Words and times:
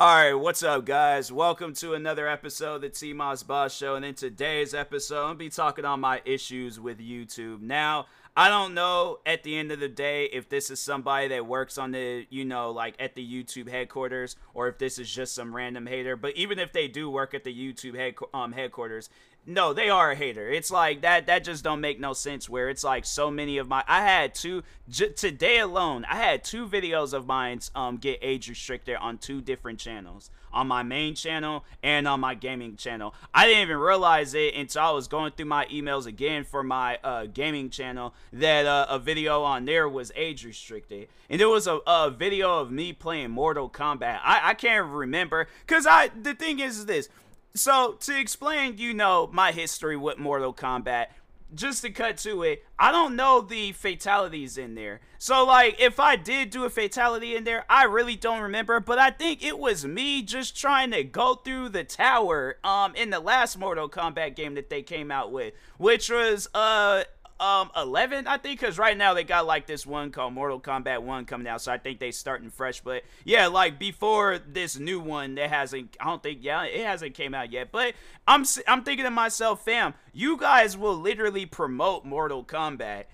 All 0.00 0.14
right, 0.14 0.34
what's 0.34 0.62
up, 0.62 0.84
guys? 0.84 1.32
Welcome 1.32 1.74
to 1.74 1.94
another 1.94 2.28
episode 2.28 2.76
of 2.76 2.82
the 2.82 2.88
T 2.88 3.12
Moss 3.12 3.42
Boss 3.42 3.76
Show. 3.76 3.96
And 3.96 4.04
in 4.04 4.14
today's 4.14 4.72
episode, 4.72 5.22
I'm 5.22 5.30
gonna 5.30 5.38
be 5.38 5.48
talking 5.48 5.84
on 5.84 5.98
my 5.98 6.22
issues 6.24 6.78
with 6.78 7.00
YouTube. 7.00 7.62
Now, 7.62 8.06
I 8.36 8.48
don't 8.48 8.74
know 8.74 9.18
at 9.26 9.42
the 9.42 9.56
end 9.58 9.72
of 9.72 9.80
the 9.80 9.88
day 9.88 10.26
if 10.26 10.48
this 10.48 10.70
is 10.70 10.78
somebody 10.78 11.26
that 11.26 11.46
works 11.46 11.78
on 11.78 11.90
the, 11.90 12.28
you 12.30 12.44
know, 12.44 12.70
like 12.70 12.94
at 13.00 13.16
the 13.16 13.28
YouTube 13.28 13.68
headquarters, 13.68 14.36
or 14.54 14.68
if 14.68 14.78
this 14.78 15.00
is 15.00 15.12
just 15.12 15.34
some 15.34 15.52
random 15.52 15.88
hater. 15.88 16.14
But 16.14 16.36
even 16.36 16.60
if 16.60 16.72
they 16.72 16.86
do 16.86 17.10
work 17.10 17.34
at 17.34 17.42
the 17.42 17.52
YouTube 17.52 17.96
head, 17.96 18.14
um, 18.32 18.52
headquarters, 18.52 19.10
no, 19.46 19.72
they 19.72 19.88
are 19.88 20.10
a 20.10 20.14
hater. 20.14 20.50
It's 20.50 20.70
like 20.70 21.00
that. 21.00 21.26
That 21.26 21.42
just 21.42 21.64
don't 21.64 21.80
make 21.80 21.98
no 21.98 22.12
sense. 22.12 22.50
Where 22.50 22.68
it's 22.68 22.84
like 22.84 23.06
so 23.06 23.30
many 23.30 23.56
of 23.56 23.66
my, 23.66 23.82
I 23.88 24.02
had 24.02 24.34
two 24.34 24.62
j- 24.90 25.12
today 25.12 25.58
alone. 25.58 26.04
I 26.04 26.16
had 26.16 26.44
two 26.44 26.66
videos 26.66 27.14
of 27.14 27.26
mine 27.26 27.60
um 27.74 27.96
get 27.96 28.18
age 28.20 28.48
restricted 28.48 28.96
on 28.96 29.16
two 29.16 29.40
different 29.40 29.78
channels, 29.78 30.30
on 30.52 30.68
my 30.68 30.82
main 30.82 31.14
channel 31.14 31.64
and 31.82 32.06
on 32.06 32.20
my 32.20 32.34
gaming 32.34 32.76
channel. 32.76 33.14
I 33.32 33.46
didn't 33.46 33.62
even 33.62 33.78
realize 33.78 34.34
it 34.34 34.54
until 34.54 34.82
I 34.82 34.90
was 34.90 35.08
going 35.08 35.32
through 35.32 35.46
my 35.46 35.64
emails 35.66 36.04
again 36.04 36.44
for 36.44 36.62
my 36.62 36.98
uh, 37.02 37.24
gaming 37.26 37.70
channel 37.70 38.14
that 38.34 38.66
uh, 38.66 38.86
a 38.90 38.98
video 38.98 39.42
on 39.44 39.64
there 39.64 39.88
was 39.88 40.12
age 40.14 40.44
restricted, 40.44 41.08
and 41.30 41.40
there 41.40 41.48
was 41.48 41.66
a, 41.66 41.80
a 41.86 42.10
video 42.10 42.60
of 42.60 42.70
me 42.70 42.92
playing 42.92 43.30
Mortal 43.30 43.70
Kombat. 43.70 44.20
I 44.22 44.50
I 44.50 44.54
can't 44.54 44.86
remember 44.86 45.48
because 45.66 45.86
I 45.86 46.08
the 46.08 46.34
thing 46.34 46.58
is 46.58 46.84
this 46.84 47.08
so 47.54 47.96
to 48.00 48.18
explain, 48.18 48.78
you 48.78 48.94
know, 48.94 49.28
my 49.32 49.52
history 49.52 49.96
with 49.96 50.18
Mortal 50.18 50.54
Kombat, 50.54 51.06
just 51.54 51.82
to 51.82 51.90
cut 51.90 52.18
to 52.18 52.42
it, 52.42 52.64
I 52.78 52.92
don't 52.92 53.16
know 53.16 53.40
the 53.40 53.72
fatalities 53.72 54.58
in 54.58 54.74
there. 54.74 55.00
So 55.18 55.44
like 55.44 55.80
if 55.80 55.98
I 55.98 56.16
did 56.16 56.50
do 56.50 56.64
a 56.64 56.70
fatality 56.70 57.34
in 57.34 57.44
there, 57.44 57.64
I 57.68 57.84
really 57.84 58.16
don't 58.16 58.40
remember, 58.40 58.80
but 58.80 58.98
I 58.98 59.10
think 59.10 59.42
it 59.42 59.58
was 59.58 59.84
me 59.84 60.22
just 60.22 60.56
trying 60.56 60.90
to 60.92 61.02
go 61.02 61.34
through 61.34 61.70
the 61.70 61.84
tower 61.84 62.58
um 62.62 62.94
in 62.94 63.10
the 63.10 63.20
last 63.20 63.58
Mortal 63.58 63.88
Kombat 63.88 64.36
game 64.36 64.54
that 64.54 64.70
they 64.70 64.82
came 64.82 65.10
out 65.10 65.32
with, 65.32 65.54
which 65.78 66.10
was 66.10 66.48
uh 66.54 67.04
um 67.40 67.70
11 67.76 68.26
i 68.26 68.36
think 68.36 68.58
because 68.58 68.78
right 68.78 68.96
now 68.96 69.14
they 69.14 69.24
got 69.24 69.46
like 69.46 69.66
this 69.66 69.86
one 69.86 70.10
called 70.10 70.32
mortal 70.32 70.60
kombat 70.60 71.02
1 71.02 71.24
coming 71.24 71.46
out 71.46 71.60
so 71.62 71.72
i 71.72 71.78
think 71.78 72.00
they 72.00 72.10
starting 72.10 72.50
fresh 72.50 72.80
but 72.80 73.02
yeah 73.24 73.46
like 73.46 73.78
before 73.78 74.38
this 74.38 74.78
new 74.78 74.98
one 74.98 75.36
that 75.36 75.48
hasn't 75.50 75.96
i 76.00 76.04
don't 76.06 76.22
think 76.22 76.40
yeah 76.42 76.64
it 76.64 76.84
hasn't 76.84 77.14
came 77.14 77.34
out 77.34 77.52
yet 77.52 77.70
but 77.70 77.94
i'm 78.26 78.44
i'm 78.66 78.82
thinking 78.82 79.04
to 79.04 79.10
myself 79.10 79.64
fam 79.64 79.94
you 80.12 80.36
guys 80.36 80.76
will 80.76 80.96
literally 80.96 81.46
promote 81.46 82.04
mortal 82.04 82.44
kombat 82.44 83.04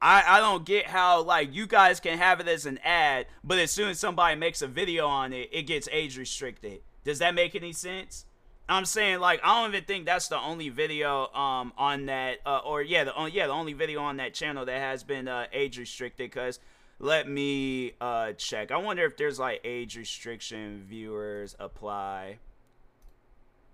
I, 0.00 0.36
I 0.36 0.40
don't 0.40 0.64
get 0.64 0.86
how 0.86 1.22
like 1.22 1.54
you 1.54 1.66
guys 1.66 2.00
can 2.00 2.18
have 2.18 2.38
it 2.40 2.48
as 2.48 2.66
an 2.66 2.78
ad, 2.84 3.26
but 3.42 3.58
as 3.58 3.70
soon 3.70 3.88
as 3.88 3.98
somebody 3.98 4.36
makes 4.36 4.60
a 4.60 4.66
video 4.66 5.06
on 5.06 5.32
it, 5.32 5.48
it 5.52 5.62
gets 5.62 5.88
age 5.90 6.18
restricted. 6.18 6.80
Does 7.04 7.18
that 7.20 7.34
make 7.34 7.54
any 7.54 7.72
sense? 7.72 8.26
I'm 8.68 8.84
saying 8.84 9.20
like 9.20 9.40
I 9.44 9.60
don't 9.60 9.70
even 9.72 9.84
think 9.84 10.06
that's 10.06 10.28
the 10.28 10.40
only 10.40 10.70
video 10.70 11.32
um 11.32 11.72
on 11.78 12.06
that 12.06 12.38
uh, 12.44 12.58
or 12.58 12.82
yeah 12.82 13.04
the 13.04 13.14
only 13.14 13.32
yeah 13.32 13.46
the 13.46 13.52
only 13.52 13.74
video 13.74 14.00
on 14.02 14.16
that 14.16 14.34
channel 14.34 14.64
that 14.64 14.78
has 14.78 15.04
been 15.04 15.28
uh, 15.28 15.46
age 15.52 15.78
restricted 15.78 16.30
because 16.30 16.58
let 16.98 17.28
me 17.28 17.92
uh 18.00 18.32
check. 18.32 18.70
I 18.70 18.78
wonder 18.78 19.04
if 19.04 19.16
there's 19.16 19.38
like 19.38 19.60
age 19.64 19.96
restriction 19.96 20.84
viewers 20.88 21.54
apply. 21.58 22.38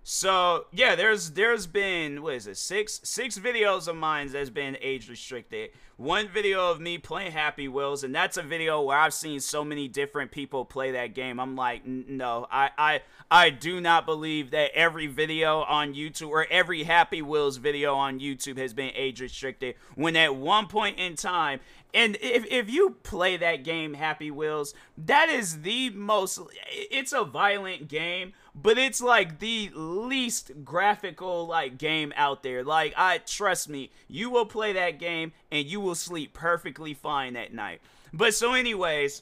So 0.05 0.65
yeah, 0.73 0.95
there's 0.95 1.31
there's 1.31 1.65
been 1.65 2.21
what 2.21 2.33
is 2.33 2.45
it 2.45 2.57
six 2.57 2.99
six 3.03 3.39
videos 3.39 3.87
of 3.87 3.95
mine 3.95 4.29
that's 4.31 4.49
been 4.49 4.77
age 4.81 5.09
restricted. 5.09 5.71
One 5.95 6.27
video 6.27 6.69
of 6.69 6.81
me 6.81 6.97
playing 6.97 7.31
Happy 7.31 7.69
Wheels, 7.69 8.03
and 8.03 8.13
that's 8.13 8.35
a 8.35 8.41
video 8.41 8.81
where 8.81 8.97
I've 8.97 9.13
seen 9.13 9.39
so 9.39 9.63
many 9.63 9.87
different 9.87 10.31
people 10.31 10.65
play 10.65 10.91
that 10.91 11.13
game. 11.13 11.39
I'm 11.39 11.55
like, 11.55 11.85
no, 11.85 12.47
I 12.51 12.71
I 12.77 13.01
I 13.31 13.49
do 13.49 13.79
not 13.79 14.05
believe 14.05 14.51
that 14.51 14.71
every 14.73 15.07
video 15.07 15.61
on 15.61 15.93
YouTube 15.93 16.29
or 16.29 16.47
every 16.51 16.83
Happy 16.83 17.21
Wheels 17.21 17.55
video 17.55 17.95
on 17.95 18.19
YouTube 18.19 18.57
has 18.57 18.73
been 18.73 18.91
age 18.95 19.21
restricted. 19.21 19.75
When 19.95 20.17
at 20.17 20.35
one 20.35 20.67
point 20.67 20.99
in 20.99 21.15
time, 21.15 21.61
and 21.93 22.17
if, 22.21 22.45
if 22.47 22.69
you 22.69 22.97
play 23.03 23.37
that 23.37 23.63
game 23.63 23.93
Happy 23.93 24.31
Wheels, 24.31 24.73
that 24.97 25.29
is 25.29 25.61
the 25.61 25.91
most 25.91 26.39
it's 26.71 27.13
a 27.13 27.23
violent 27.23 27.87
game, 27.87 28.33
but 28.55 28.77
it's 28.77 29.01
like 29.01 29.39
the 29.39 29.69
least 29.73 30.51
graphical 30.63 31.45
like 31.45 31.77
game 31.77 32.11
out 32.15 32.41
there. 32.41 32.63
Like 32.63 32.93
I 32.97 33.19
trust 33.19 33.69
me, 33.69 33.91
you 34.07 34.29
will 34.29 34.45
play 34.45 34.73
that 34.73 34.99
game 34.99 35.33
and 35.51 35.67
you 35.67 35.79
will 35.79 35.95
sleep 35.95 36.33
perfectly 36.33 36.93
fine 36.93 37.35
at 37.35 37.53
night. 37.53 37.81
But 38.11 38.33
so 38.33 38.53
anyways, 38.53 39.21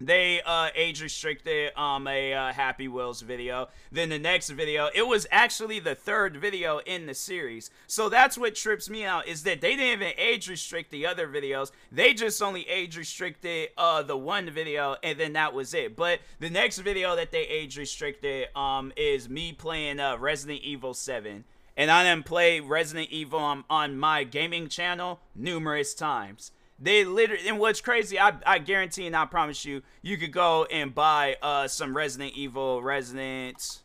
they 0.00 0.40
uh, 0.42 0.70
age 0.74 1.02
restricted 1.02 1.76
um 1.76 2.06
a 2.06 2.32
uh, 2.32 2.52
Happy 2.52 2.88
Wheels 2.88 3.20
video. 3.20 3.68
Then 3.92 4.08
the 4.08 4.18
next 4.18 4.50
video, 4.50 4.88
it 4.94 5.06
was 5.06 5.26
actually 5.30 5.78
the 5.78 5.94
third 5.94 6.36
video 6.36 6.78
in 6.78 7.06
the 7.06 7.14
series. 7.14 7.70
So 7.86 8.08
that's 8.08 8.38
what 8.38 8.54
trips 8.54 8.88
me 8.88 9.04
out 9.04 9.28
is 9.28 9.42
that 9.42 9.60
they 9.60 9.76
didn't 9.76 10.02
even 10.02 10.12
age 10.16 10.48
restrict 10.48 10.90
the 10.90 11.06
other 11.06 11.28
videos. 11.28 11.70
They 11.92 12.14
just 12.14 12.42
only 12.42 12.68
age 12.68 12.96
restricted 12.96 13.70
uh 13.76 14.02
the 14.02 14.16
one 14.16 14.50
video 14.50 14.96
and 15.02 15.18
then 15.18 15.34
that 15.34 15.52
was 15.52 15.74
it. 15.74 15.96
But 15.96 16.20
the 16.38 16.50
next 16.50 16.78
video 16.78 17.14
that 17.16 17.32
they 17.32 17.42
age 17.42 17.76
restricted 17.76 18.48
um 18.56 18.92
is 18.96 19.28
me 19.28 19.52
playing 19.52 20.00
uh 20.00 20.16
Resident 20.16 20.60
Evil 20.62 20.94
7. 20.94 21.44
And 21.76 21.90
I 21.90 22.04
done 22.04 22.22
played 22.22 22.64
Resident 22.64 23.10
Evil 23.10 23.38
on, 23.38 23.64
on 23.70 23.96
my 23.98 24.24
gaming 24.24 24.68
channel 24.68 25.20
numerous 25.34 25.94
times. 25.94 26.52
They 26.80 27.04
literally, 27.04 27.46
and 27.46 27.58
what's 27.58 27.80
crazy, 27.80 28.18
I, 28.18 28.32
I 28.46 28.58
guarantee 28.58 29.06
and 29.06 29.14
I 29.14 29.26
promise 29.26 29.64
you, 29.64 29.82
you 30.00 30.16
could 30.16 30.32
go 30.32 30.64
and 30.64 30.94
buy 30.94 31.36
uh 31.42 31.68
some 31.68 31.94
Resident 31.94 32.32
Evil 32.34 32.82
Resident. 32.82 33.80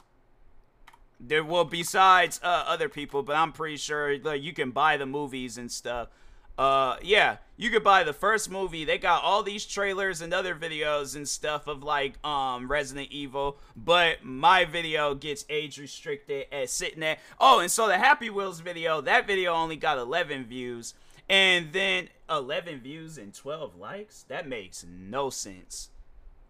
There 1.19 1.43
will 1.43 1.65
besides 1.65 2.39
uh, 2.43 2.63
other 2.67 2.89
people, 2.89 3.23
but 3.23 3.35
I'm 3.35 3.51
pretty 3.51 3.77
sure 3.77 4.17
like, 4.19 4.41
you 4.41 4.53
can 4.53 4.71
buy 4.71 4.97
the 4.97 5.05
movies 5.05 5.57
and 5.57 5.71
stuff. 5.71 6.09
Uh, 6.57 6.95
yeah, 7.01 7.37
you 7.57 7.69
could 7.69 7.83
buy 7.83 8.03
the 8.03 8.13
first 8.13 8.49
movie. 8.49 8.85
They 8.85 8.97
got 8.97 9.23
all 9.23 9.43
these 9.43 9.65
trailers 9.65 10.21
and 10.21 10.33
other 10.33 10.55
videos 10.55 11.15
and 11.17 11.27
stuff 11.27 11.67
of 11.67 11.83
like 11.83 12.25
um 12.25 12.69
Resident 12.69 13.09
Evil, 13.11 13.57
but 13.75 14.23
my 14.23 14.63
video 14.63 15.15
gets 15.15 15.43
age 15.49 15.77
restricted 15.77 16.45
at 16.49 16.69
sitting 16.69 17.01
there. 17.01 17.17
Oh, 17.41 17.59
and 17.59 17.69
so 17.69 17.87
the 17.87 17.97
Happy 17.97 18.29
Wheels 18.29 18.61
video, 18.61 19.01
that 19.01 19.27
video 19.27 19.53
only 19.53 19.75
got 19.75 19.97
11 19.97 20.45
views 20.45 20.93
and 21.29 21.73
then 21.73 22.09
11 22.29 22.81
views 22.81 23.17
and 23.17 23.33
12 23.33 23.75
likes? 23.75 24.23
That 24.23 24.47
makes 24.47 24.85
no 24.87 25.29
sense. 25.29 25.89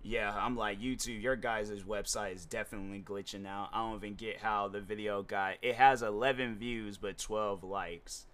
Yeah, 0.02 0.32
I'm 0.38 0.56
like, 0.56 0.80
YouTube, 0.80 1.22
your 1.22 1.36
guys' 1.36 1.72
website 1.84 2.36
is 2.36 2.46
definitely 2.46 3.02
glitching 3.02 3.48
out. 3.48 3.70
I 3.74 3.80
don't 3.80 3.96
even 3.96 4.14
get 4.14 4.38
how 4.38 4.68
the 4.68 4.80
video 4.80 5.24
got. 5.24 5.56
It 5.64 5.76
has 5.76 6.04
11 6.04 6.58
views 6.58 6.98
but 6.98 7.18
12 7.18 7.64
likes. 7.64 8.28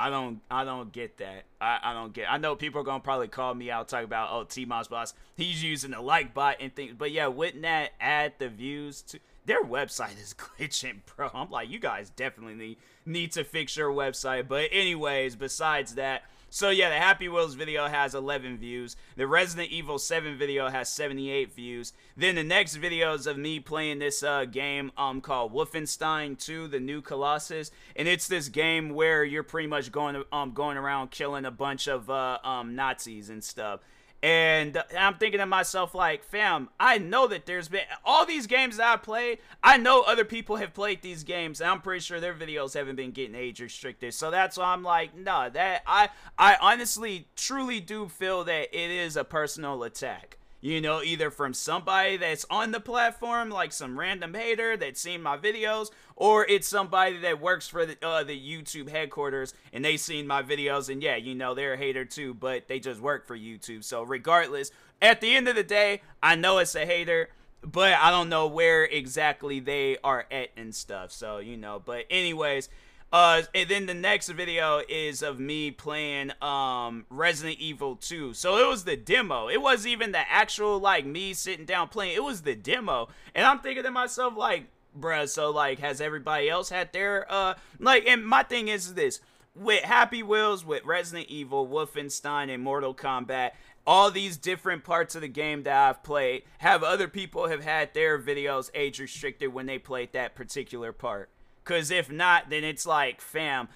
I 0.00 0.08
don't 0.08 0.40
I 0.50 0.64
don't 0.64 0.92
get 0.92 1.18
that. 1.18 1.44
I, 1.60 1.78
I 1.82 1.92
don't 1.92 2.14
get 2.14 2.30
I 2.30 2.38
know 2.38 2.56
people 2.56 2.80
are 2.80 2.84
gonna 2.84 3.00
probably 3.00 3.28
call 3.28 3.54
me 3.54 3.70
out 3.70 3.88
talk 3.88 4.02
about 4.02 4.30
oh 4.32 4.44
T 4.44 4.64
Moss 4.64 4.88
boss 4.88 5.12
he's 5.36 5.62
using 5.62 5.90
the 5.90 6.00
like 6.00 6.32
bot 6.32 6.56
and 6.60 6.74
things 6.74 6.94
but 6.96 7.12
yeah 7.12 7.26
wouldn't 7.26 7.62
that 7.62 7.90
add 8.00 8.32
the 8.38 8.48
views 8.48 9.02
to 9.02 9.18
their 9.46 9.62
website 9.62 10.20
is 10.20 10.34
glitching, 10.38 11.00
bro. 11.16 11.30
I'm 11.34 11.50
like, 11.50 11.70
you 11.70 11.78
guys 11.78 12.10
definitely 12.10 12.54
need, 12.54 12.76
need 13.06 13.32
to 13.32 13.44
fix 13.44 13.76
your 13.76 13.90
website. 13.90 14.48
But 14.48 14.68
anyways, 14.72 15.36
besides 15.36 15.94
that, 15.94 16.22
so 16.52 16.70
yeah, 16.70 16.88
the 16.90 16.96
Happy 16.96 17.28
Wheels 17.28 17.54
video 17.54 17.86
has 17.86 18.12
11 18.12 18.58
views. 18.58 18.96
The 19.14 19.28
Resident 19.28 19.70
Evil 19.70 20.00
7 20.00 20.36
video 20.36 20.68
has 20.68 20.90
78 20.90 21.54
views. 21.54 21.92
Then 22.16 22.34
the 22.34 22.42
next 22.42 22.76
videos 22.76 23.28
of 23.28 23.38
me 23.38 23.60
playing 23.60 24.00
this 24.00 24.24
uh, 24.24 24.46
game 24.46 24.90
um 24.98 25.20
called 25.20 25.54
Wolfenstein 25.54 26.36
2: 26.36 26.66
The 26.66 26.80
New 26.80 27.02
Colossus, 27.02 27.70
and 27.94 28.08
it's 28.08 28.26
this 28.26 28.48
game 28.48 28.90
where 28.90 29.22
you're 29.22 29.44
pretty 29.44 29.68
much 29.68 29.92
going 29.92 30.24
um 30.32 30.50
going 30.50 30.76
around 30.76 31.12
killing 31.12 31.44
a 31.44 31.52
bunch 31.52 31.86
of 31.86 32.10
uh, 32.10 32.38
um 32.42 32.74
Nazis 32.74 33.30
and 33.30 33.44
stuff. 33.44 33.78
And 34.22 34.82
I'm 34.98 35.14
thinking 35.14 35.40
to 35.40 35.46
myself, 35.46 35.94
like, 35.94 36.24
fam, 36.24 36.68
I 36.78 36.98
know 36.98 37.26
that 37.28 37.46
there's 37.46 37.68
been 37.68 37.84
all 38.04 38.26
these 38.26 38.46
games 38.46 38.76
that 38.76 38.92
I 38.92 38.96
played. 38.96 39.38
I 39.62 39.78
know 39.78 40.02
other 40.02 40.26
people 40.26 40.56
have 40.56 40.74
played 40.74 41.00
these 41.00 41.24
games, 41.24 41.60
and 41.60 41.70
I'm 41.70 41.80
pretty 41.80 42.00
sure 42.00 42.20
their 42.20 42.34
videos 42.34 42.74
haven't 42.74 42.96
been 42.96 43.12
getting 43.12 43.34
age 43.34 43.60
restricted. 43.60 44.12
So 44.12 44.30
that's 44.30 44.58
why 44.58 44.72
I'm 44.72 44.82
like, 44.82 45.16
nah, 45.16 45.48
that 45.50 45.82
I 45.86 46.10
I 46.38 46.56
honestly 46.60 47.28
truly 47.34 47.80
do 47.80 48.08
feel 48.08 48.44
that 48.44 48.68
it 48.72 48.90
is 48.90 49.16
a 49.16 49.24
personal 49.24 49.82
attack 49.84 50.36
you 50.60 50.80
know, 50.80 51.02
either 51.02 51.30
from 51.30 51.54
somebody 51.54 52.16
that's 52.16 52.44
on 52.50 52.70
the 52.72 52.80
platform, 52.80 53.50
like 53.50 53.72
some 53.72 53.98
random 53.98 54.34
hater 54.34 54.76
that's 54.76 55.00
seen 55.00 55.22
my 55.22 55.36
videos, 55.36 55.90
or 56.16 56.46
it's 56.46 56.68
somebody 56.68 57.18
that 57.18 57.40
works 57.40 57.66
for 57.66 57.86
the, 57.86 57.96
uh, 58.06 58.22
the 58.22 58.38
YouTube 58.38 58.90
headquarters 58.90 59.54
and 59.72 59.84
they 59.84 59.96
seen 59.96 60.26
my 60.26 60.42
videos, 60.42 60.90
and 60.90 61.02
yeah, 61.02 61.16
you 61.16 61.34
know, 61.34 61.54
they're 61.54 61.74
a 61.74 61.78
hater 61.78 62.04
too, 62.04 62.34
but 62.34 62.68
they 62.68 62.78
just 62.78 63.00
work 63.00 63.26
for 63.26 63.36
YouTube. 63.36 63.84
So, 63.84 64.02
regardless, 64.02 64.70
at 65.00 65.20
the 65.20 65.34
end 65.34 65.48
of 65.48 65.56
the 65.56 65.64
day, 65.64 66.02
I 66.22 66.34
know 66.34 66.58
it's 66.58 66.74
a 66.74 66.84
hater, 66.84 67.30
but 67.62 67.94
I 67.94 68.10
don't 68.10 68.28
know 68.28 68.46
where 68.46 68.84
exactly 68.84 69.60
they 69.60 69.96
are 70.04 70.26
at 70.30 70.50
and 70.56 70.74
stuff. 70.74 71.12
So, 71.12 71.38
you 71.38 71.56
know, 71.56 71.80
but 71.84 72.04
anyways, 72.10 72.68
Uh, 73.12 73.42
and 73.54 73.68
then 73.68 73.86
the 73.86 73.94
next 73.94 74.28
video 74.28 74.82
is 74.88 75.20
of 75.22 75.40
me 75.40 75.70
playing 75.72 76.30
um 76.40 77.04
Resident 77.10 77.58
Evil 77.58 77.96
2. 77.96 78.34
So 78.34 78.58
it 78.58 78.68
was 78.68 78.84
the 78.84 78.96
demo. 78.96 79.48
It 79.48 79.60
wasn't 79.60 79.92
even 79.92 80.12
the 80.12 80.30
actual 80.30 80.78
like 80.78 81.04
me 81.04 81.34
sitting 81.34 81.64
down 81.64 81.88
playing. 81.88 82.14
It 82.14 82.22
was 82.22 82.42
the 82.42 82.54
demo. 82.54 83.08
And 83.34 83.44
I'm 83.44 83.58
thinking 83.58 83.82
to 83.82 83.90
myself 83.90 84.36
like, 84.36 84.66
bruh, 84.98 85.28
so 85.28 85.50
like 85.50 85.80
has 85.80 86.00
everybody 86.00 86.48
else 86.48 86.68
had 86.68 86.92
their 86.92 87.26
uh 87.30 87.54
like 87.80 88.06
and 88.06 88.24
my 88.24 88.44
thing 88.44 88.68
is 88.68 88.94
this 88.94 89.20
with 89.56 89.82
Happy 89.82 90.22
Wheels, 90.22 90.64
with 90.64 90.84
Resident 90.84 91.28
Evil, 91.28 91.66
Wolfenstein, 91.66 92.52
and 92.54 92.62
Mortal 92.62 92.94
Kombat, 92.94 93.50
all 93.84 94.10
these 94.12 94.36
different 94.36 94.84
parts 94.84 95.16
of 95.16 95.22
the 95.22 95.28
game 95.28 95.64
that 95.64 95.76
I've 95.76 96.02
played, 96.04 96.44
have 96.58 96.84
other 96.84 97.08
people 97.08 97.48
have 97.48 97.64
had 97.64 97.92
their 97.92 98.18
videos 98.18 98.70
age 98.74 99.00
restricted 99.00 99.52
when 99.52 99.66
they 99.66 99.78
played 99.78 100.12
that 100.12 100.36
particular 100.36 100.92
part? 100.92 101.30
Because 101.70 101.92
if 101.92 102.10
not, 102.10 102.50
then 102.50 102.64
it's 102.64 102.84
like, 102.84 103.20
fam. 103.20 103.68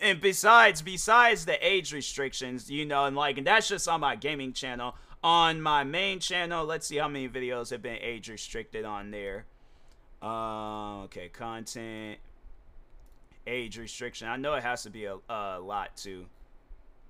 And 0.00 0.22
besides, 0.22 0.80
besides 0.80 1.44
the 1.44 1.58
age 1.64 1.92
restrictions, 1.92 2.70
you 2.70 2.86
know, 2.86 3.04
and 3.04 3.14
like, 3.14 3.36
and 3.36 3.46
that's 3.46 3.68
just 3.68 3.86
on 3.88 4.00
my 4.00 4.16
gaming 4.16 4.54
channel. 4.54 4.94
On 5.22 5.60
my 5.60 5.84
main 5.84 6.18
channel, 6.18 6.64
let's 6.64 6.86
see 6.86 6.96
how 6.96 7.08
many 7.08 7.28
videos 7.28 7.68
have 7.68 7.82
been 7.82 7.98
age 8.00 8.30
restricted 8.30 8.86
on 8.86 9.10
there. 9.10 9.44
Uh, 10.22 11.02
okay, 11.02 11.28
content, 11.28 12.20
age 13.46 13.76
restriction. 13.76 14.28
I 14.28 14.36
know 14.36 14.54
it 14.54 14.62
has 14.62 14.84
to 14.84 14.90
be 14.90 15.04
a, 15.04 15.18
a 15.28 15.60
lot 15.60 15.94
too. 15.94 16.24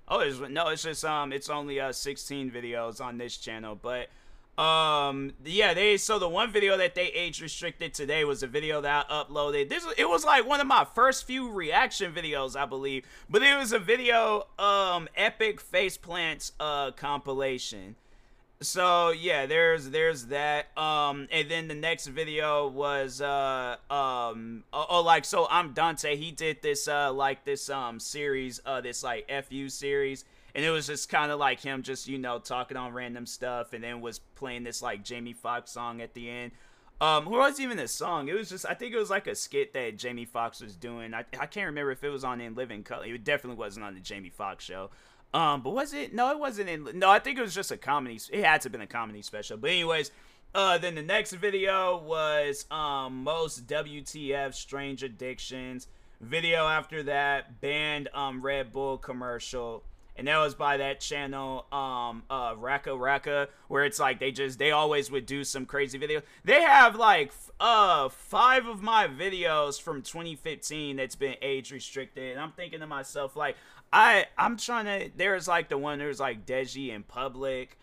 Oh, 0.09 0.19
it's, 0.19 0.41
no, 0.41 0.67
it's 0.67 0.83
just 0.83 1.05
um, 1.05 1.31
it's 1.31 1.49
only 1.49 1.79
uh 1.79 1.93
16 1.93 2.51
videos 2.51 2.99
on 2.99 3.17
this 3.17 3.37
channel, 3.37 3.79
but 3.81 4.09
um 4.57 5.33
yeah 5.43 5.73
they 5.73 5.97
so 5.97 6.19
the 6.19 6.29
one 6.29 6.51
video 6.51 6.77
that 6.77 6.93
they 6.93 7.07
age 7.07 7.41
restricted 7.41 7.91
today 7.91 8.23
was 8.23 8.43
a 8.43 8.47
video 8.47 8.81
that 8.81 9.07
i 9.09 9.23
uploaded. 9.23 9.67
This 9.67 9.83
it 9.97 10.07
was 10.07 10.23
like 10.23 10.47
one 10.47 10.59
of 10.61 10.67
my 10.67 10.85
first 10.85 11.25
few 11.25 11.49
reaction 11.49 12.13
videos 12.13 12.55
i 12.55 12.65
believe. 12.65 13.03
But 13.27 13.41
it 13.41 13.57
was 13.57 13.73
a 13.73 13.79
video 13.79 14.45
um 14.59 15.09
epic 15.15 15.59
face 15.59 15.97
plants 15.97 16.51
uh 16.59 16.91
compilation 16.91 17.95
so 18.65 19.11
yeah 19.11 19.45
there's 19.45 19.89
there's 19.89 20.27
that. 20.27 20.75
Um 20.77 21.27
and 21.31 21.49
then 21.49 21.67
the 21.67 21.75
next 21.75 22.07
video 22.07 22.67
was 22.67 23.21
uh 23.21 23.77
um 23.89 24.63
oh, 24.73 24.85
oh, 24.89 25.01
like 25.01 25.25
so 25.25 25.45
ImDontai. 25.45 26.15
He 26.15 26.31
did 26.31 26.61
this 26.61 26.87
uh 26.87 27.13
like 27.13 27.45
this 27.45 27.69
um 27.69 27.99
series 27.99 28.61
uh 28.65 28.81
this 28.81 29.03
like 29.03 29.29
fu 29.49 29.69
series. 29.69 30.25
And 30.55 30.63
it 30.63 30.69
was 30.69 30.85
just 30.85 31.09
kind 31.09 31.31
of 31.31 31.39
like 31.39 31.61
him 31.61 31.81
just 31.81 32.07
you 32.07 32.17
know 32.17 32.39
talking 32.39 32.77
on 32.77 32.93
random 32.93 33.25
stuff 33.25 33.73
and 33.73 33.83
then 33.83 34.01
was 34.01 34.19
playing 34.19 34.63
this 34.63 34.81
like 34.81 35.03
jamie 35.03 35.33
foxx 35.33 35.71
song 35.71 36.01
at 36.01 36.13
the 36.13 36.29
end. 36.29 36.51
Um 37.01 37.25
who 37.25 37.37
was 37.37 37.59
even 37.59 37.77
this 37.77 37.93
song? 37.93 38.27
It 38.27 38.35
was 38.35 38.49
just 38.49 38.65
i 38.67 38.73
think 38.73 38.93
it 38.93 38.99
was 38.99 39.09
like 39.09 39.27
a 39.27 39.35
skit 39.35 39.73
that 39.73 39.97
jamie 39.97 40.25
foxx 40.25 40.61
was 40.61 40.75
doing. 40.75 41.13
I, 41.13 41.25
I 41.39 41.45
can't 41.45 41.67
remember 41.67 41.91
if 41.91 42.03
it 42.03 42.09
was 42.09 42.23
on 42.23 42.41
in 42.41 42.55
living 42.55 42.83
color. 42.83 43.05
It 43.05 43.23
definitely 43.23 43.57
wasn't 43.57 43.85
on 43.85 43.93
the 43.93 44.01
jamie 44.01 44.29
foxx 44.29 44.63
show 44.63 44.89
um 45.33 45.61
but 45.61 45.71
was 45.71 45.93
it 45.93 46.13
no 46.13 46.31
it 46.31 46.39
wasn't 46.39 46.67
in 46.67 46.87
no 46.93 47.09
i 47.09 47.19
think 47.19 47.37
it 47.37 47.41
was 47.41 47.53
just 47.53 47.71
a 47.71 47.77
comedy 47.77 48.19
it 48.31 48.43
had 48.43 48.61
to 48.61 48.65
have 48.65 48.71
been 48.71 48.81
a 48.81 48.87
comedy 48.87 49.21
special 49.21 49.57
but 49.57 49.69
anyways 49.69 50.11
uh, 50.55 50.77
then 50.77 50.93
the 50.93 51.01
next 51.01 51.33
video 51.33 51.97
was 51.97 52.65
um, 52.69 53.23
most 53.23 53.65
WTF 53.65 54.53
strange 54.53 55.01
addictions. 55.01 55.87
Video 56.21 56.67
after 56.67 57.01
that, 57.03 57.59
banned 57.59 58.07
um, 58.13 58.39
Red 58.39 58.71
Bull 58.71 58.99
commercial 58.99 59.83
and 60.15 60.27
that 60.27 60.37
was 60.37 60.53
by 60.53 60.77
that 60.77 60.99
channel 60.99 61.65
um 61.71 62.23
uh 62.29 62.53
RackaRacka 62.55 63.47
where 63.67 63.83
it's 63.83 63.99
like 63.99 64.19
they 64.19 64.31
just 64.31 64.59
they 64.59 64.71
always 64.71 65.09
would 65.09 65.25
do 65.25 65.43
some 65.43 65.65
crazy 65.65 65.97
videos. 65.97 66.21
They 66.43 66.61
have 66.61 66.95
like 66.95 67.31
uh 67.59 68.09
five 68.09 68.67
of 68.67 68.81
my 68.81 69.07
videos 69.07 69.81
from 69.81 70.01
2015 70.01 70.97
that's 70.97 71.15
been 71.15 71.35
age 71.41 71.71
restricted. 71.71 72.31
And 72.31 72.39
I'm 72.39 72.51
thinking 72.51 72.79
to 72.81 72.87
myself 72.87 73.35
like 73.35 73.55
I 73.93 74.25
I'm 74.37 74.57
trying 74.57 74.85
to 74.85 75.11
there's 75.15 75.47
like 75.47 75.69
the 75.69 75.77
one 75.77 75.99
there's 75.99 76.19
like 76.19 76.45
Deji 76.45 76.89
in 76.89 77.03
public 77.03 77.77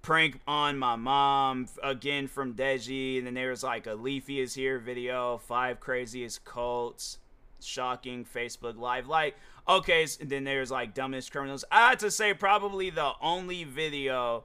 prank 0.00 0.40
on 0.48 0.78
my 0.78 0.96
mom 0.96 1.68
again 1.82 2.26
from 2.26 2.54
Deji 2.54 3.18
and 3.18 3.26
then 3.26 3.34
there's 3.34 3.62
like 3.62 3.86
a 3.86 3.94
Leafy 3.94 4.40
is 4.40 4.54
here 4.54 4.78
video, 4.78 5.36
five 5.36 5.78
craziest 5.78 6.44
cults 6.46 7.18
shocking 7.62 8.24
Facebook 8.24 8.78
Live. 8.78 9.06
Like, 9.06 9.36
okay, 9.68 10.06
so 10.06 10.24
then 10.24 10.44
there's 10.44 10.70
like 10.70 10.94
dumbest 10.94 11.30
criminals. 11.30 11.66
I 11.70 11.90
had 11.90 11.98
to 12.00 12.10
say 12.10 12.32
probably 12.32 12.88
the 12.88 13.12
only 13.20 13.64
video. 13.64 14.44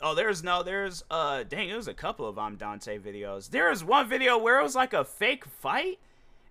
Oh, 0.00 0.14
there's 0.14 0.44
no, 0.44 0.62
there's 0.62 1.02
uh, 1.10 1.42
dang, 1.42 1.68
it 1.68 1.76
was 1.76 1.88
a 1.88 1.94
couple 1.94 2.28
of 2.28 2.36
ImDontai 2.36 3.00
videos. 3.00 3.50
There 3.50 3.70
is 3.70 3.82
one 3.82 4.08
video 4.08 4.38
where 4.38 4.60
it 4.60 4.62
was 4.62 4.76
like 4.76 4.92
a 4.92 5.04
fake 5.04 5.44
fight. 5.44 5.98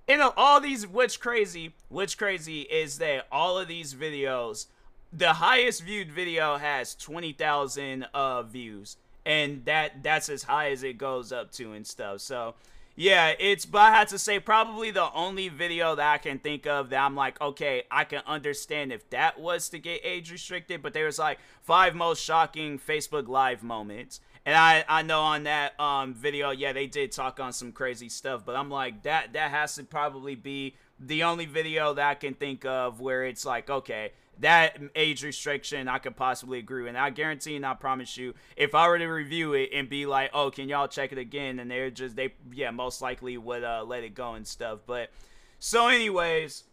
And 0.08 0.22
all 0.22 0.60
these, 0.60 0.86
what's 0.88 1.18
crazy, 1.18 1.74
what's 1.90 2.16
crazy 2.16 2.62
is 2.62 2.98
that 2.98 3.28
all 3.32 3.58
of 3.58 3.68
these 3.68 3.94
videos, 3.94 4.68
the 5.14 5.34
highest 5.34 5.84
viewed 5.84 6.12
video 6.12 6.58
has 6.58 6.96
20,000 6.96 8.08
uh 8.14 8.44
views. 8.44 8.98
And 9.26 9.64
that 9.66 10.02
that's 10.02 10.30
as 10.30 10.44
high 10.44 10.72
as 10.72 10.82
it 10.82 10.98
goes 10.98 11.32
up 11.32 11.52
to 11.54 11.74
and 11.74 11.86
stuff. 11.86 12.22
So 12.22 12.56
yeah, 12.96 13.34
it's 13.40 13.66
but 13.66 13.80
I 13.80 13.92
had 13.92 14.10
to 14.10 14.20
say 14.20 14.40
probably 14.40 14.92
the 14.92 15.12
only 15.14 15.48
video 15.48 15.96
that 15.96 16.14
I 16.14 16.18
can 16.18 16.40
think 16.40 16.68
of 16.68 16.90
that 16.90 17.04
I'm 17.04 17.16
like, 17.16 17.40
okay, 17.40 17.84
I 17.90 18.04
can 18.04 18.22
understand 18.28 18.92
if 18.92 19.10
that 19.12 19.40
was 19.40 19.70
to 19.70 19.80
get 19.80 20.02
age 20.04 20.32
restricted, 20.32 20.82
but 20.82 20.94
there 20.94 21.06
was 21.06 21.18
like 21.18 21.40
five 21.62 21.96
most 21.96 22.24
shocking 22.24 22.80
Facebook 22.80 23.28
Live 23.28 23.64
moments. 23.64 24.20
And 24.46 24.56
I, 24.56 24.84
I 24.88 25.02
know 25.04 25.22
on 25.22 25.44
that 25.44 25.80
um 25.80 26.14
video, 26.14 26.52
yeah, 26.52 26.74
they 26.74 26.88
did 26.88 27.12
talk 27.12 27.40
on 27.40 27.54
some 27.54 27.72
crazy 27.72 28.10
stuff, 28.10 28.44
but 28.46 28.56
I'm 28.56 28.70
like 28.70 29.04
that 29.04 29.34
that 29.34 29.52
has 29.52 29.76
to 29.76 29.84
probably 29.84 30.36
be 30.36 30.76
the 31.00 31.24
only 31.24 31.46
video 31.46 31.94
that 31.94 32.08
I 32.10 32.16
can 32.16 32.34
think 32.34 32.66
of 32.66 33.00
where 33.00 33.26
it's 33.26 33.46
like, 33.46 33.70
okay, 33.70 34.12
that 34.40 34.80
age 34.96 35.24
restriction 35.24 35.88
I 35.88 36.00
could 36.00 36.16
possibly 36.16 36.58
agree 36.58 36.84
with. 36.84 36.90
And 36.90 36.98
I 36.98 37.12
guarantee 37.12 37.56
and 37.56 37.66
I 37.66 37.76
promise 37.76 38.18
you, 38.18 38.34
if 38.56 38.74
I 38.74 38.88
were 38.88 38.98
to 38.98 39.06
review 39.08 39.54
it 39.54 39.70
and 39.74 39.88
be 39.88 40.06
like, 40.08 40.32
oh, 40.34 40.50
can 40.50 40.70
y'all 40.70 40.88
check 40.88 41.12
it 41.12 41.18
again? 41.20 41.60
And 41.60 41.70
they're 41.70 41.92
just 41.92 42.16
they 42.16 42.34
yeah, 42.52 42.72
most 42.72 43.02
likely 43.02 43.38
would 43.38 43.64
uh, 43.64 43.84
let 43.86 44.04
it 44.04 44.16
go 44.16 44.34
and 44.34 44.48
stuff. 44.48 44.80
But 44.88 45.12
so 45.60 45.88
anyways, 45.88 46.64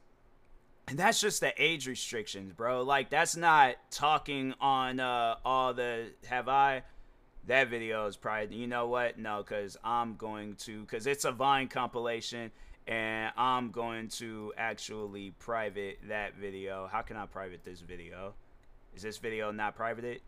and 0.89 0.99
that's 0.99 1.21
just 1.21 1.41
the 1.41 1.53
age 1.63 1.87
restrictions, 1.87 2.55
bro. 2.55 2.83
Like 2.83 3.11
that's 3.11 3.37
not 3.37 3.77
talking 3.91 4.55
on 4.59 5.01
uh 5.01 5.37
all 5.45 5.75
the 5.75 6.07
have 6.27 6.49
I 6.49 6.83
that 7.49 7.69
video 7.69 8.07
is 8.07 8.17
probably 8.17 8.57
you 8.57 8.67
know 8.67 8.87
what? 8.87 9.19
No, 9.19 9.43
cuz 9.43 9.77
I'm 9.83 10.17
going 10.17 10.55
to 10.67 10.85
cuz 10.85 11.07
it's 11.07 11.25
a 11.25 11.33
Vine 11.33 11.69
compilation 11.69 12.53
and 12.87 13.33
I'm 13.37 13.71
going 13.71 14.09
to 14.09 14.53
actually 14.57 15.33
private 15.39 15.99
that 16.09 16.35
video. 16.37 16.87
How 16.87 17.03
can 17.03 17.17
I 17.17 17.27
private 17.27 17.65
this 17.65 17.81
video? 17.81 18.35
Is 18.95 19.03
this 19.03 19.19
video 19.19 19.51
not 19.51 19.77
privated? 19.77 20.23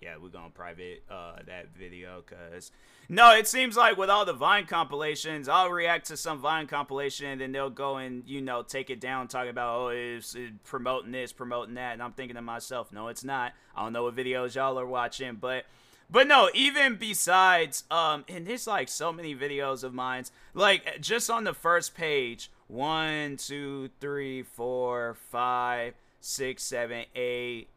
Yeah, 0.00 0.16
we're 0.22 0.28
gonna 0.28 0.50
private 0.50 1.02
uh, 1.10 1.36
that 1.46 1.68
video 1.74 2.22
because 2.26 2.70
no, 3.08 3.34
it 3.34 3.46
seems 3.46 3.76
like 3.76 3.96
with 3.96 4.10
all 4.10 4.24
the 4.24 4.32
Vine 4.32 4.66
compilations, 4.66 5.48
I'll 5.48 5.70
react 5.70 6.06
to 6.08 6.16
some 6.16 6.38
Vine 6.38 6.66
compilation 6.66 7.26
and 7.26 7.40
then 7.40 7.52
they'll 7.52 7.70
go 7.70 7.96
and 7.96 8.22
you 8.26 8.40
know 8.42 8.62
take 8.62 8.90
it 8.90 9.00
down, 9.00 9.28
talking 9.28 9.50
about 9.50 9.78
oh 9.78 9.88
it's, 9.88 10.34
it's 10.34 10.52
promoting 10.64 11.12
this, 11.12 11.32
promoting 11.32 11.74
that, 11.74 11.94
and 11.94 12.02
I'm 12.02 12.12
thinking 12.12 12.36
to 12.36 12.42
myself, 12.42 12.92
no, 12.92 13.08
it's 13.08 13.24
not. 13.24 13.52
I 13.74 13.82
don't 13.82 13.92
know 13.92 14.04
what 14.04 14.16
videos 14.16 14.54
y'all 14.54 14.78
are 14.78 14.86
watching, 14.86 15.36
but 15.36 15.64
but 16.08 16.28
no, 16.28 16.50
even 16.54 16.96
besides, 16.96 17.84
um, 17.90 18.24
and 18.28 18.46
there's 18.46 18.66
like 18.66 18.88
so 18.88 19.12
many 19.12 19.34
videos 19.34 19.82
of 19.82 19.92
mine, 19.92 20.24
like 20.54 21.00
just 21.00 21.30
on 21.30 21.44
the 21.44 21.54
first 21.54 21.94
page, 21.94 22.50
one, 22.68 23.36
two, 23.36 23.90
three, 24.00 24.42
four, 24.42 25.16
five, 25.30 25.94
six, 26.20 26.62
seven, 26.62 27.06
eight, 27.14 27.68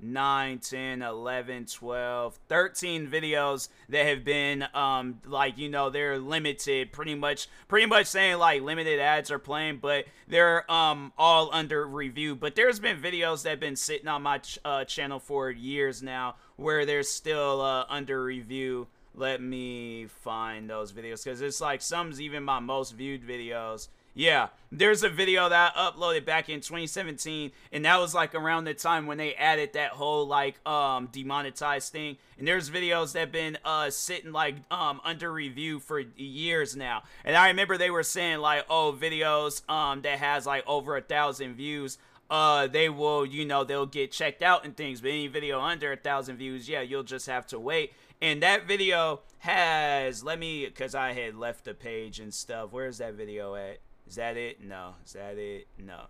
9 0.00 0.58
10 0.58 1.02
11 1.02 1.66
12 1.66 2.38
13 2.48 3.06
videos 3.08 3.68
that 3.88 4.06
have 4.06 4.24
been 4.24 4.66
um 4.74 5.20
like 5.26 5.56
you 5.56 5.68
know 5.68 5.88
they're 5.88 6.18
limited 6.18 6.92
pretty 6.92 7.14
much 7.14 7.48
pretty 7.68 7.86
much 7.86 8.06
saying 8.06 8.38
like 8.38 8.60
limited 8.62 9.00
ads 9.00 9.30
are 9.30 9.38
playing 9.38 9.78
but 9.78 10.04
they're 10.28 10.70
um 10.70 11.12
all 11.18 11.50
under 11.52 11.86
review. 11.86 12.34
But 12.34 12.54
there's 12.54 12.78
been 12.78 13.00
videos 13.00 13.42
that 13.42 13.50
have 13.50 13.60
been 13.60 13.76
sitting 13.76 14.08
on 14.08 14.22
my 14.22 14.38
ch- 14.38 14.58
uh, 14.64 14.84
channel 14.84 15.18
for 15.18 15.50
years 15.50 16.02
now 16.02 16.36
where 16.56 16.86
they're 16.86 17.02
still 17.02 17.60
uh, 17.60 17.84
under 17.88 18.22
review. 18.22 18.88
Let 19.14 19.40
me 19.40 20.06
find 20.06 20.68
those 20.68 20.92
videos 20.92 21.24
because 21.24 21.40
it's 21.40 21.60
like 21.60 21.82
some's 21.82 22.20
even 22.20 22.42
my 22.42 22.58
most 22.58 22.92
viewed 22.92 23.22
videos 23.22 23.88
yeah, 24.14 24.48
there's 24.70 25.02
a 25.02 25.08
video 25.08 25.48
that 25.48 25.72
I 25.76 25.90
uploaded 25.90 26.24
back 26.24 26.48
in 26.48 26.60
2017, 26.60 27.50
and 27.72 27.84
that 27.84 27.98
was 27.98 28.14
like 28.14 28.34
around 28.34 28.64
the 28.64 28.74
time 28.74 29.06
when 29.06 29.18
they 29.18 29.34
added 29.34 29.72
that 29.72 29.90
whole 29.90 30.26
like 30.26 30.64
um 30.66 31.08
demonetized 31.10 31.92
thing. 31.92 32.16
And 32.38 32.46
there's 32.46 32.70
videos 32.70 33.12
that 33.12 33.20
have 33.20 33.32
been 33.32 33.58
uh 33.64 33.90
sitting 33.90 34.32
like 34.32 34.56
um 34.70 35.00
under 35.04 35.32
review 35.32 35.80
for 35.80 36.00
years 36.16 36.76
now. 36.76 37.02
And 37.24 37.36
I 37.36 37.48
remember 37.48 37.76
they 37.76 37.90
were 37.90 38.04
saying 38.04 38.38
like, 38.38 38.64
oh, 38.70 38.96
videos 38.98 39.68
um 39.68 40.02
that 40.02 40.18
has 40.18 40.46
like 40.46 40.64
over 40.66 40.96
a 40.96 41.00
thousand 41.00 41.54
views 41.54 41.98
uh 42.30 42.66
they 42.66 42.88
will 42.88 43.26
you 43.26 43.44
know 43.44 43.64
they'll 43.64 43.84
get 43.84 44.10
checked 44.10 44.42
out 44.42 44.64
and 44.64 44.76
things 44.76 45.02
but 45.02 45.10
any 45.10 45.26
video 45.26 45.60
under 45.60 45.92
a 45.92 45.96
thousand 45.96 46.38
views 46.38 46.66
yeah 46.66 46.80
you'll 46.80 47.02
just 47.02 47.26
have 47.26 47.46
to 47.46 47.60
wait 47.60 47.92
and 48.22 48.42
that 48.42 48.66
video 48.66 49.20
has 49.40 50.24
let 50.24 50.38
me 50.38 50.64
because 50.64 50.94
i 50.94 51.12
had 51.12 51.36
left 51.36 51.66
the 51.66 51.74
page 51.74 52.20
and 52.20 52.32
stuff 52.32 52.72
where's 52.72 52.96
that 52.96 53.12
video 53.12 53.54
at 53.54 53.78
is 54.06 54.16
that 54.16 54.36
it 54.36 54.62
no 54.62 54.94
is 55.04 55.12
that 55.12 55.38
it 55.38 55.66
no 55.78 56.02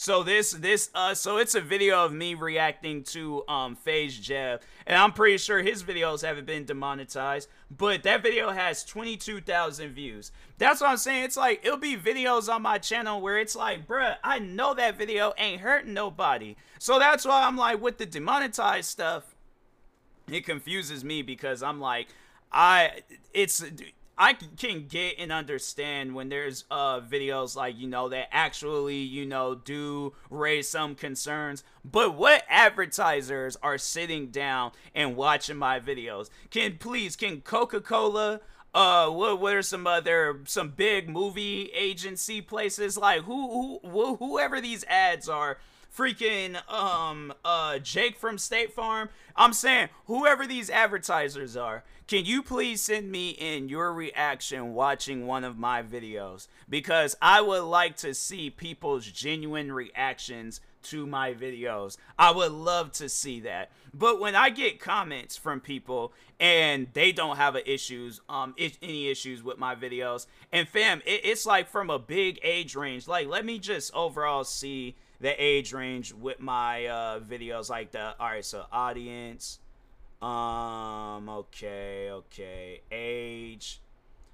so 0.00 0.22
this 0.22 0.52
this 0.52 0.90
uh 0.94 1.12
so 1.12 1.38
it's 1.38 1.56
a 1.56 1.60
video 1.60 2.04
of 2.04 2.12
me 2.12 2.34
reacting 2.34 3.02
to 3.02 3.42
um 3.48 3.74
FaZe 3.74 4.16
Jeff 4.16 4.60
and 4.86 4.96
I'm 4.96 5.12
pretty 5.12 5.38
sure 5.38 5.60
his 5.60 5.82
videos 5.82 6.24
haven't 6.24 6.46
been 6.46 6.64
demonetized, 6.64 7.48
but 7.70 8.04
that 8.04 8.22
video 8.22 8.50
has 8.50 8.84
22,000 8.84 9.90
views. 9.90 10.32
That's 10.56 10.80
what 10.80 10.88
I'm 10.88 10.96
saying. 10.96 11.24
It's 11.24 11.36
like 11.36 11.60
it'll 11.64 11.78
be 11.78 11.96
videos 11.96 12.48
on 12.48 12.62
my 12.62 12.78
channel 12.78 13.20
where 13.20 13.38
it's 13.38 13.54
like, 13.54 13.88
bruh, 13.88 14.16
I 14.24 14.38
know 14.38 14.72
that 14.74 14.96
video 14.96 15.34
ain't 15.36 15.60
hurting 15.60 15.94
nobody. 15.94 16.54
So 16.78 16.98
that's 16.98 17.26
why 17.26 17.42
I'm 17.44 17.56
like 17.56 17.82
with 17.82 17.98
the 17.98 18.06
demonetized 18.06 18.88
stuff, 18.88 19.34
it 20.30 20.46
confuses 20.46 21.04
me 21.04 21.22
because 21.22 21.60
I'm 21.60 21.80
like 21.80 22.06
I 22.52 23.02
it's 23.34 23.64
I 24.18 24.32
can 24.32 24.86
get 24.88 25.14
and 25.18 25.30
understand 25.30 26.14
when 26.14 26.28
there's 26.28 26.64
uh 26.70 27.00
videos 27.00 27.54
like 27.54 27.78
you 27.78 27.86
know 27.86 28.08
that 28.08 28.28
actually 28.32 28.96
you 28.96 29.24
know 29.24 29.54
do 29.54 30.14
raise 30.28 30.68
some 30.68 30.96
concerns 30.96 31.62
but 31.84 32.16
what 32.16 32.42
advertisers 32.48 33.56
are 33.62 33.78
sitting 33.78 34.28
down 34.28 34.72
and 34.94 35.16
watching 35.16 35.56
my 35.56 35.78
videos? 35.78 36.28
Can 36.50 36.78
please 36.78 37.14
can 37.14 37.40
Coca-Cola 37.40 38.40
uh 38.74 39.08
what, 39.08 39.40
what 39.40 39.54
are 39.54 39.62
some 39.62 39.86
other 39.86 40.40
some 40.44 40.70
big 40.70 41.08
movie 41.08 41.70
agency 41.74 42.40
places? 42.40 42.98
Like 42.98 43.22
who 43.22 43.78
who 43.82 44.16
whoever 44.16 44.60
these 44.60 44.84
ads 44.84 45.28
are 45.28 45.58
freaking 45.96 46.56
um 46.70 47.32
uh 47.44 47.78
Jake 47.78 48.16
from 48.16 48.38
State 48.38 48.72
Farm. 48.72 49.08
I'm 49.36 49.52
saying 49.52 49.88
whoever 50.06 50.46
these 50.46 50.70
advertisers 50.70 51.56
are, 51.56 51.84
can 52.06 52.24
you 52.24 52.42
please 52.42 52.80
send 52.80 53.10
me 53.10 53.30
in 53.30 53.68
your 53.68 53.92
reaction 53.92 54.74
watching 54.74 55.26
one 55.26 55.44
of 55.44 55.58
my 55.58 55.82
videos 55.82 56.48
because 56.68 57.16
I 57.20 57.40
would 57.40 57.62
like 57.62 57.96
to 57.98 58.14
see 58.14 58.50
people's 58.50 59.06
genuine 59.06 59.72
reactions 59.72 60.60
to 60.84 61.06
my 61.06 61.34
videos. 61.34 61.96
I 62.18 62.30
would 62.30 62.52
love 62.52 62.92
to 62.92 63.08
see 63.08 63.40
that. 63.40 63.70
But 63.92 64.20
when 64.20 64.34
I 64.34 64.50
get 64.50 64.80
comments 64.80 65.36
from 65.36 65.60
people 65.60 66.12
and 66.38 66.88
they 66.92 67.12
don't 67.12 67.36
have 67.36 67.56
issues, 67.56 68.20
um, 68.28 68.54
any 68.58 69.08
issues 69.08 69.42
with 69.42 69.58
my 69.58 69.74
videos, 69.74 70.26
and 70.52 70.68
fam, 70.68 71.02
it, 71.04 71.20
it's 71.24 71.46
like 71.46 71.68
from 71.68 71.90
a 71.90 71.98
big 71.98 72.38
age 72.42 72.74
range. 72.76 73.08
Like, 73.08 73.28
let 73.28 73.44
me 73.44 73.58
just 73.58 73.92
overall 73.94 74.44
see 74.44 74.94
the 75.20 75.34
age 75.42 75.72
range 75.72 76.12
with 76.12 76.40
my 76.40 76.86
uh, 76.86 77.20
videos 77.20 77.68
like 77.68 77.90
the 77.90 78.14
all 78.20 78.28
right 78.28 78.44
so 78.44 78.64
audience 78.72 79.58
um 80.20 81.28
okay 81.28 82.10
okay 82.10 82.80
age. 82.90 83.80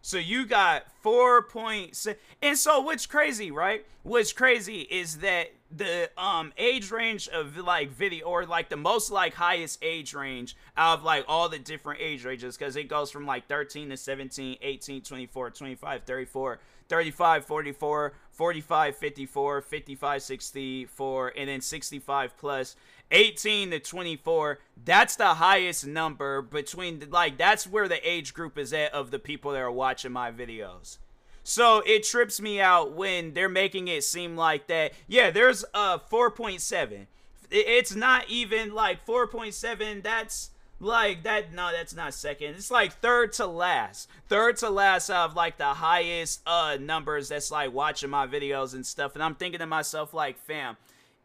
So 0.01 0.19
you 0.19 0.45
got 0.45 0.85
four 1.03 1.43
points, 1.43 2.07
and 2.43 2.59
so 2.59 2.81
what's 2.81 3.07
crazy 3.07 3.51
right? 3.51 3.87
What's 4.03 4.33
crazy 4.33 4.81
is 4.81 5.19
that 5.19 5.49
the 5.75 6.11
um 6.17 6.53
age 6.57 6.91
range 6.91 7.29
of 7.29 7.57
like 7.57 7.91
video 7.91 8.27
or 8.27 8.47
like 8.47 8.69
the 8.69 8.77
most 8.77 9.11
like 9.11 9.35
highest 9.35 9.79
age 9.83 10.15
range 10.15 10.57
out 10.77 10.99
of 10.99 11.05
like 11.05 11.25
all 11.29 11.49
the 11.49 11.59
different 11.59 12.01
age 12.01 12.25
ranges 12.25 12.57
because 12.57 12.77
it 12.77 12.89
goes 12.89 13.11
from 13.11 13.27
like 13.27 13.49
13 13.49 13.91
to 13.91 13.97
17 13.97 14.59
18 14.61 15.03
24 15.03 15.51
25 15.51 16.03
34 16.05 16.59
35 16.89 17.45
44 17.45 18.13
45 18.31 18.97
54 18.97 19.61
55 19.63 20.23
64 20.23 21.33
and 21.37 21.49
then 21.49 21.61
65 21.61 22.37
plus 22.37 22.77
18 23.11 23.71
to 23.71 23.79
24 23.79 24.59
that's 24.85 25.17
the 25.17 25.35
highest 25.35 25.87
number 25.87 26.43
between 26.43 27.07
like 27.11 27.39
that's 27.39 27.67
where 27.67 27.89
the 27.89 28.09
age 28.09 28.35
group 28.35 28.59
is 28.59 28.73
at 28.73 28.93
of 28.93 29.11
the 29.11 29.19
people 29.19 29.53
that 29.53 29.61
are 29.61 29.71
watching 29.71 30.13
my 30.13 30.33
videos 30.33 30.99
so 31.45 31.83
it 31.85 32.05
trips 32.05 32.41
me 32.41 32.59
out 32.59 32.93
when 32.93 33.35
they're 33.35 33.51
making 33.51 33.89
it 33.89 34.03
seem 34.03 34.35
like 34.35 34.67
that. 34.69 34.95
Yeah, 35.07 35.31
there's 35.31 35.63
uh, 35.75 35.99
a 36.03 36.11
4.7. 36.11 37.07
It's 37.51 37.95
not 37.95 38.25
even 38.31 38.73
like 38.73 39.07
4.7. 39.07 40.03
That's 40.03 40.51
like 40.85 41.23
that. 41.25 41.53
No, 41.53 41.71
that's 41.73 41.95
not 41.95 42.15
second. 42.15 42.55
It's 42.55 42.71
like 42.71 42.93
third 43.01 43.33
to 43.35 43.47
last. 43.47 44.09
Third 44.29 44.57
to 44.59 44.71
last 44.71 45.11
of 45.11 45.35
like 45.35 45.59
the 45.59 45.75
highest 45.75 46.43
uh 46.47 46.77
numbers 46.81 47.29
that's 47.29 47.51
like 47.51 47.73
watching 47.73 48.11
my 48.11 48.27
videos 48.27 48.75
and 48.75 48.87
stuff. 48.87 49.15
And 49.15 49.23
I'm 49.23 49.35
thinking 49.35 49.61
to 49.61 49.67
myself 49.67 50.15
like, 50.15 50.39
fam, 50.39 50.77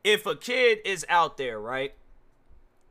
if 0.03 0.25
a 0.25 0.35
kid 0.35 0.79
is 0.85 1.05
out 1.09 1.37
there, 1.37 1.59
right? 1.59 1.93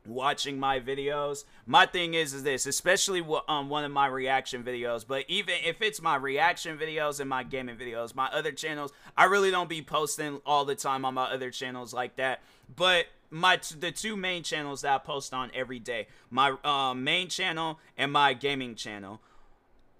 watching 0.05 0.59
my 0.59 0.79
videos. 0.79 1.45
My 1.65 1.85
thing 1.85 2.13
is 2.13 2.33
is 2.33 2.43
this, 2.43 2.65
especially 2.65 3.21
on 3.21 3.43
um, 3.47 3.69
one 3.69 3.83
of 3.83 3.91
my 3.91 4.07
reaction 4.07 4.63
videos, 4.63 5.05
but 5.07 5.25
even 5.27 5.55
if 5.63 5.81
it's 5.81 6.01
my 6.01 6.15
reaction 6.15 6.77
videos 6.77 7.19
and 7.19 7.29
my 7.29 7.43
gaming 7.43 7.77
videos, 7.77 8.15
my 8.15 8.27
other 8.27 8.51
channels, 8.51 8.91
I 9.15 9.25
really 9.25 9.51
don't 9.51 9.69
be 9.69 9.81
posting 9.81 10.41
all 10.45 10.65
the 10.65 10.75
time 10.75 11.05
on 11.05 11.13
my 11.13 11.25
other 11.25 11.51
channels 11.51 11.93
like 11.93 12.15
that. 12.17 12.41
But 12.75 13.05
my 13.29 13.59
the 13.77 13.91
two 13.91 14.15
main 14.15 14.43
channels 14.43 14.81
that 14.81 14.93
I 14.95 14.97
post 14.97 15.33
on 15.33 15.51
every 15.53 15.79
day, 15.79 16.07
my 16.29 16.55
uh, 16.63 16.93
main 16.93 17.27
channel 17.27 17.79
and 17.97 18.11
my 18.11 18.33
gaming 18.33 18.75
channel. 18.75 19.21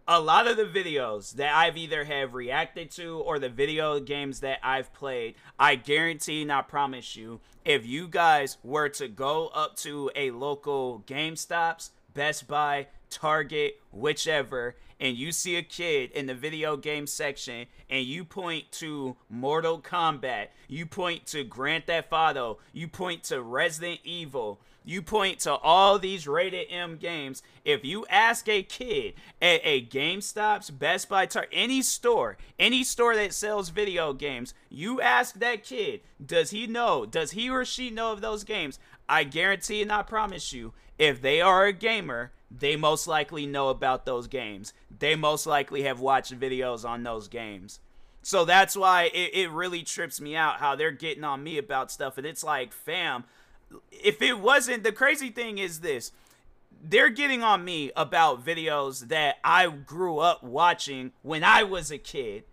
A 0.07 0.19
lot 0.19 0.48
of 0.48 0.57
the 0.57 0.65
videos 0.65 1.33
that 1.33 1.53
I've 1.53 1.77
either 1.77 2.03
have 2.05 2.33
reacted 2.33 2.89
to 2.91 3.19
or 3.19 3.38
the 3.38 3.50
video 3.50 4.00
games 4.00 4.39
that 4.39 4.57
I've 4.63 4.91
played, 4.91 5.36
I 5.59 5.75
guarantee 5.75 6.41
and 6.41 6.51
I 6.51 6.63
promise 6.63 7.15
you, 7.15 7.41
if 7.63 7.86
you 7.86 8.07
guys 8.07 8.57
were 8.63 8.89
to 8.89 9.07
go 9.07 9.50
up 9.50 9.75
to 9.77 10.09
a 10.15 10.31
local 10.31 11.03
GameStops, 11.05 11.91
Best 12.13 12.47
Buy, 12.47 12.87
Target, 13.09 13.79
whichever, 13.91 14.75
and 14.99 15.15
you 15.15 15.31
see 15.31 15.55
a 15.55 15.63
kid 15.63 16.11
in 16.11 16.25
the 16.25 16.35
video 16.35 16.75
game 16.75 17.07
section 17.07 17.67
and 17.89 18.05
you 18.05 18.25
point 18.25 18.71
to 18.73 19.15
Mortal 19.29 19.79
Kombat, 19.79 20.47
you 20.67 20.85
point 20.85 21.25
to 21.27 21.43
Grand 21.43 21.85
Theft 21.85 22.09
Auto, 22.11 22.59
you 22.73 22.87
point 22.87 23.23
to 23.25 23.41
Resident 23.41 23.99
Evil, 24.03 24.59
you 24.83 25.01
point 25.01 25.39
to 25.39 25.53
all 25.53 25.99
these 25.99 26.27
rated 26.27 26.67
M 26.69 26.97
games. 26.97 27.43
If 27.63 27.85
you 27.85 28.05
ask 28.09 28.49
a 28.49 28.63
kid 28.63 29.13
at 29.41 29.61
a 29.63 29.85
GameStop's, 29.85 30.69
Best 30.69 31.07
Buy, 31.09 31.25
Tar- 31.27 31.47
any 31.51 31.81
store, 31.81 32.37
any 32.57 32.83
store 32.83 33.15
that 33.15 33.33
sells 33.33 33.69
video 33.69 34.13
games, 34.13 34.53
you 34.69 34.99
ask 34.99 35.35
that 35.39 35.63
kid, 35.63 36.01
does 36.23 36.49
he 36.49 36.65
know, 36.65 37.05
does 37.05 37.31
he 37.31 37.49
or 37.49 37.65
she 37.65 37.89
know 37.89 38.11
of 38.11 38.21
those 38.21 38.43
games? 38.43 38.79
I 39.09 39.23
guarantee 39.23 39.81
and 39.81 39.91
I 39.91 40.03
promise 40.03 40.53
you, 40.53 40.73
if 40.97 41.21
they 41.21 41.41
are 41.41 41.65
a 41.65 41.73
gamer, 41.73 42.31
they 42.51 42.75
most 42.75 43.07
likely 43.07 43.45
know 43.45 43.69
about 43.69 44.05
those 44.05 44.27
games. 44.27 44.73
They 44.97 45.15
most 45.15 45.45
likely 45.45 45.83
have 45.83 45.99
watched 45.99 46.39
videos 46.39 46.87
on 46.87 47.03
those 47.03 47.27
games. 47.27 47.79
So 48.21 48.45
that's 48.45 48.75
why 48.75 49.05
it, 49.13 49.31
it 49.33 49.51
really 49.51 49.83
trips 49.83 50.21
me 50.21 50.35
out 50.35 50.59
how 50.59 50.75
they're 50.75 50.91
getting 50.91 51.23
on 51.23 51.43
me 51.43 51.57
about 51.57 51.91
stuff. 51.91 52.17
And 52.17 52.27
it's 52.27 52.43
like, 52.43 52.71
fam, 52.71 53.23
if 53.91 54.21
it 54.21 54.39
wasn't 54.39 54.83
the 54.83 54.91
crazy 54.91 55.29
thing 55.29 55.57
is 55.57 55.79
this 55.79 56.11
they're 56.81 57.09
getting 57.09 57.43
on 57.43 57.65
me 57.65 57.91
about 57.95 58.45
videos 58.45 59.09
that 59.09 59.37
I 59.43 59.67
grew 59.67 60.19
up 60.19 60.43
watching 60.43 61.11
when 61.23 61.43
I 61.43 61.63
was 61.63 61.91
a 61.91 61.97
kid. 61.97 62.43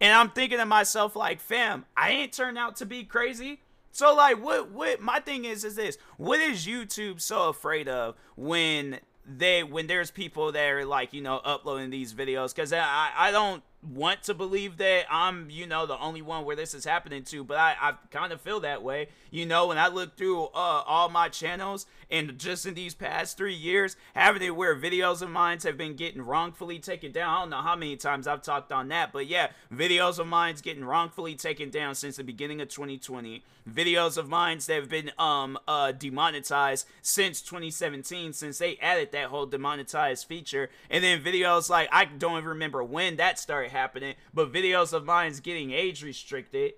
And 0.00 0.12
I'm 0.12 0.30
thinking 0.30 0.58
to 0.58 0.66
myself 0.66 1.16
like, 1.16 1.40
fam, 1.40 1.86
I 1.96 2.10
ain't 2.10 2.32
turned 2.32 2.58
out 2.58 2.76
to 2.76 2.86
be 2.86 3.04
crazy. 3.04 3.60
So 3.92 4.14
like 4.14 4.42
what 4.42 4.70
what 4.70 5.00
my 5.00 5.20
thing 5.20 5.44
is 5.44 5.64
is 5.64 5.74
this. 5.76 5.98
What 6.16 6.40
is 6.40 6.66
YouTube 6.66 7.20
so 7.20 7.48
afraid 7.48 7.88
of 7.88 8.14
when 8.36 9.00
they 9.26 9.62
when 9.62 9.86
there's 9.86 10.10
people 10.10 10.52
that 10.52 10.70
are 10.70 10.84
like, 10.84 11.12
you 11.12 11.22
know, 11.22 11.40
uploading 11.44 11.90
these 11.90 12.14
videos 12.14 12.54
cuz 12.54 12.72
I 12.72 13.10
I 13.16 13.30
don't 13.30 13.62
want 13.82 14.22
to 14.24 14.34
believe 14.34 14.76
that 14.76 15.04
I'm, 15.10 15.48
you 15.50 15.66
know, 15.66 15.86
the 15.86 15.98
only 15.98 16.22
one 16.22 16.44
where 16.44 16.56
this 16.56 16.74
is 16.74 16.84
happening 16.84 17.22
to, 17.24 17.44
but 17.44 17.56
I, 17.56 17.76
I 17.80 17.94
kind 18.10 18.32
of 18.32 18.40
feel 18.40 18.60
that 18.60 18.82
way. 18.82 19.08
You 19.30 19.46
know, 19.46 19.68
when 19.68 19.78
I 19.78 19.88
look 19.88 20.16
through 20.16 20.44
uh, 20.46 20.82
all 20.86 21.08
my 21.08 21.28
channels 21.28 21.86
and 22.10 22.38
just 22.38 22.66
in 22.66 22.74
these 22.74 22.94
past 22.94 23.36
three 23.36 23.54
years, 23.54 23.96
having 24.14 24.42
it 24.42 24.56
where 24.56 24.76
videos 24.76 25.22
of 25.22 25.30
mine 25.30 25.58
have 25.62 25.76
been 25.76 25.96
getting 25.96 26.22
wrongfully 26.22 26.78
taken 26.78 27.12
down. 27.12 27.28
I 27.28 27.40
don't 27.40 27.50
know 27.50 27.62
how 27.62 27.76
many 27.76 27.96
times 27.96 28.26
I've 28.26 28.42
talked 28.42 28.72
on 28.72 28.88
that, 28.88 29.12
but 29.12 29.26
yeah, 29.26 29.48
videos 29.72 30.18
of 30.18 30.26
mine's 30.26 30.60
getting 30.60 30.84
wrongfully 30.84 31.34
taken 31.34 31.70
down 31.70 31.94
since 31.94 32.16
the 32.16 32.24
beginning 32.24 32.60
of 32.60 32.68
2020. 32.68 33.42
Videos 33.68 34.16
of 34.16 34.28
mine's 34.28 34.66
that 34.66 34.74
have 34.80 34.88
been 34.88 35.10
um 35.18 35.58
uh 35.68 35.92
demonetized 35.92 36.86
since 37.02 37.40
2017, 37.42 38.32
since 38.32 38.58
they 38.58 38.76
added 38.78 39.12
that 39.12 39.26
whole 39.26 39.46
demonetized 39.46 40.26
feature. 40.26 40.70
And 40.88 41.04
then 41.04 41.22
videos 41.22 41.68
like 41.68 41.88
I 41.92 42.04
don't 42.04 42.38
even 42.38 42.48
remember 42.48 42.82
when 42.82 43.16
that 43.16 43.38
started 43.38 43.69
happening, 43.70 44.14
but 44.32 44.52
videos 44.52 44.92
of 44.92 45.04
mine's 45.04 45.40
getting 45.40 45.72
age 45.72 46.04
restricted. 46.04 46.74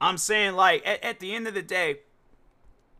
I'm 0.00 0.18
saying, 0.18 0.54
like, 0.54 0.86
at, 0.86 1.02
at 1.02 1.20
the 1.20 1.34
end 1.34 1.46
of 1.48 1.54
the 1.54 1.62
day, 1.62 2.00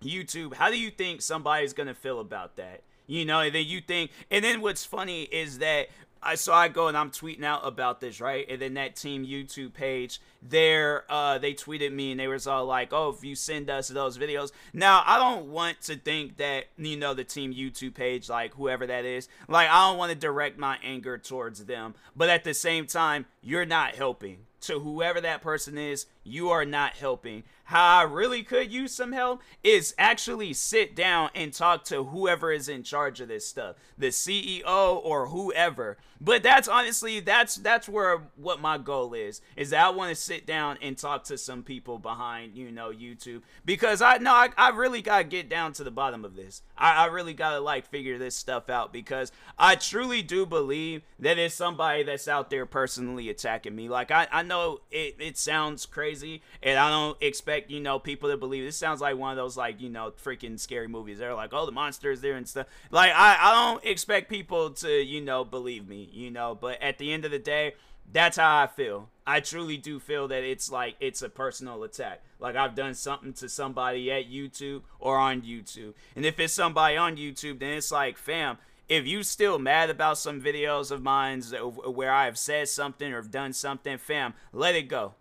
YouTube, 0.03 0.55
how 0.55 0.71
do 0.71 0.79
you 0.79 0.91
think 0.91 1.23
somebody's 1.23 1.73
gonna 1.73 1.95
feel 1.95 2.21
about 2.21 2.57
that? 2.57 2.83
You 3.07 3.25
know, 3.25 3.41
and 3.41 3.55
then 3.55 3.67
you 3.67 3.81
think, 3.81 4.11
and 4.31 4.45
then 4.45 4.61
what's 4.61 4.85
funny 4.85 5.23
is 5.23 5.59
that 5.59 5.89
I 6.27 6.35
so 6.35 6.53
I 6.53 6.69
go 6.69 6.89
and 6.89 6.97
I'm 6.97 7.11
tweeting 7.11 7.45
out 7.45 7.67
about 7.67 8.01
this, 8.01 8.21
right? 8.21 8.47
And 8.49 8.61
then 8.61 8.75
that 8.75 8.97
team 8.97 9.25
YouTube 9.25 9.73
page, 9.73 10.21
there 10.43 11.05
uh 11.09 11.39
they 11.39 11.55
tweeted 11.55 11.93
me 11.93 12.11
and 12.11 12.21
they 12.21 12.29
was 12.29 12.47
all 12.47 12.67
like, 12.67 12.93
"Oh, 12.93 13.11
if 13.11 13.25
you 13.25 13.35
send 13.35 13.71
us 13.71 13.89
those 13.89 14.19
videos." 14.19 14.51
Now, 14.73 15.03
I 15.07 15.19
don't 15.19 15.51
want 15.53 15.81
to 15.83 15.97
think 15.97 16.37
that, 16.39 16.67
you 16.77 16.97
know, 16.97 17.15
the 17.15 17.25
team 17.25 17.55
YouTube 17.55 17.95
page 17.95 18.29
like 18.29 18.55
whoever 18.55 18.87
that 18.87 19.05
is, 19.05 19.29
like 19.49 19.69
I 19.71 19.89
don't 19.89 19.99
want 19.99 20.13
to 20.13 20.19
direct 20.19 20.59
my 20.59 20.79
anger 20.83 21.17
towards 21.17 21.65
them, 21.65 21.95
but 22.17 22.29
at 22.29 22.45
the 22.45 22.55
same 22.55 22.87
time, 22.87 23.27
you're 23.43 23.67
not 23.67 23.95
helping 23.95 24.39
to 24.63 24.81
whoever 24.81 25.21
that 25.21 25.43
person 25.43 25.79
is, 25.79 26.07
you 26.27 26.51
are 26.51 26.65
not 26.65 26.97
helping. 26.97 27.45
How 27.65 27.99
I 27.99 28.03
really 28.03 28.43
could 28.43 28.73
use 28.73 28.93
some 28.93 29.13
help 29.13 29.43
is 29.65 29.95
actually 29.99 30.53
sit 30.53 30.95
down 30.95 31.31
and 31.35 31.53
talk 31.53 31.85
to 31.85 32.05
whoever 32.05 32.53
is 32.53 32.69
in 32.69 32.83
charge 32.83 33.21
of 33.21 33.29
this 33.29 33.47
stuff, 33.47 33.77
the 33.99 34.09
CEO 34.09 34.65
or 34.65 35.27
whoever. 35.27 35.97
But 36.21 36.43
that's 36.43 36.69
honestly 36.69 37.21
that's 37.21 37.57
that's 37.57 37.89
where 37.89 38.23
what 38.37 38.61
my 38.61 38.79
goal 38.79 39.13
is 39.13 39.43
is 39.55 39.71
that 39.71 39.85
I 39.85 39.91
want 39.91 40.09
to 40.11 40.15
sit 40.15 40.47
down 40.47 40.79
and 40.81 40.97
talk 40.97 41.25
to 41.25 41.37
some 41.37 41.63
people 41.63 41.99
behind 41.99 42.57
you 42.57 42.71
know 42.71 42.91
YouTube 42.91 43.43
because 43.67 44.01
I 44.01 44.17
know 44.17 44.33
I, 44.33 44.49
I 44.57 44.71
really 44.71 45.03
gotta 45.03 45.25
get 45.25 45.51
down 45.51 45.75
to 45.75 45.85
the 45.85 45.91
bottom 45.91 46.25
of 46.25 46.35
this. 46.35 46.63
I, 46.79 47.05
I 47.05 47.07
really 47.07 47.35
gotta 47.35 47.61
like 47.61 47.87
figure 47.87 48.17
this 48.17 48.35
stuff 48.35 48.71
out 48.71 48.93
because 48.95 49.31
I 49.59 49.75
truly 49.75 50.23
do 50.23 50.47
believe 50.47 51.03
that 51.19 51.37
it's 51.37 51.55
somebody 51.55 52.03
that's 52.05 52.29
out 52.29 52.49
there 52.49 52.65
personally 52.65 53.29
attacking 53.29 53.77
me. 53.77 53.91
Like 53.91 54.11
I, 54.11 54.27
I 54.33 54.43
know 54.43 54.81
it, 54.91 55.17
it 55.19 55.37
sounds 55.37 55.85
crazy 55.85 56.16
and 56.23 56.79
I 56.79 56.91
don't 56.91 57.17
expect 57.23 57.71
you 57.71 57.81
know 57.81 57.99
people 57.99 58.31
to 58.31 58.37
believe 58.37 58.65
this 58.65 58.77
sounds 58.77 59.01
like 59.01 59.17
one 59.17 59.31
of 59.31 59.37
those 59.37 59.57
like 59.57 59.81
you 59.81 59.89
know 59.89 60.13
freaking 60.23 60.59
scary 60.59 60.89
movies. 60.89 61.19
They're 61.19 61.35
like 61.35 61.53
oh 61.53 61.67
the 61.67 61.73
monster 61.73 62.11
is 62.11 62.21
there 62.21 62.35
and 62.35 62.49
stuff. 62.49 62.67
Like 62.91 63.13
I, 63.15 63.37
I 63.41 63.55
don't 63.55 63.85
expect 63.85 64.31
people 64.31 64.71
to 64.71 65.03
you 65.03 65.21
know 65.21 65.45
believe 65.45 65.89
me 65.89 66.09
you 66.13 66.31
know. 66.31 66.55
But 66.55 66.83
at 66.83 66.99
the 66.99 67.13
end 67.13 67.25
of 67.25 67.31
the 67.31 67.39
day, 67.39 67.75
that's 68.13 68.37
how 68.37 68.63
I 68.63 68.67
feel. 68.67 69.11
I 69.27 69.41
truly 69.41 69.77
do 69.77 69.99
feel 69.99 70.29
that 70.29 70.45
it's 70.45 70.71
like 70.71 70.97
it's 71.01 71.23
a 71.23 71.29
personal 71.29 71.83
attack. 71.83 72.23
Like 72.39 72.57
I've 72.57 72.75
done 72.75 72.95
something 72.95 73.33
to 73.35 73.49
somebody 73.49 74.11
at 74.13 74.31
YouTube 74.31 74.83
or 75.01 75.19
on 75.19 75.43
YouTube. 75.43 75.95
And 76.15 76.25
if 76.25 76.39
it's 76.39 76.53
somebody 76.53 76.97
on 76.97 77.17
YouTube, 77.17 77.59
then 77.59 77.73
it's 77.73 77.91
like, 77.91 78.17
fam, 78.17 78.59
if 78.89 79.07
you 79.07 79.23
still 79.23 79.59
mad 79.59 79.91
about 79.91 80.19
some 80.19 80.41
videos 80.41 80.91
of 80.91 81.03
mine 81.03 81.43
where 81.43 82.13
I 82.13 82.27
have 82.27 82.39
said 82.39 82.69
something 82.69 83.13
or 83.13 83.17
have 83.17 83.31
done 83.31 83.53
something, 83.53 83.99
fam, 83.99 84.35
let 84.53 84.75
it 84.77 84.89
go. 84.89 85.15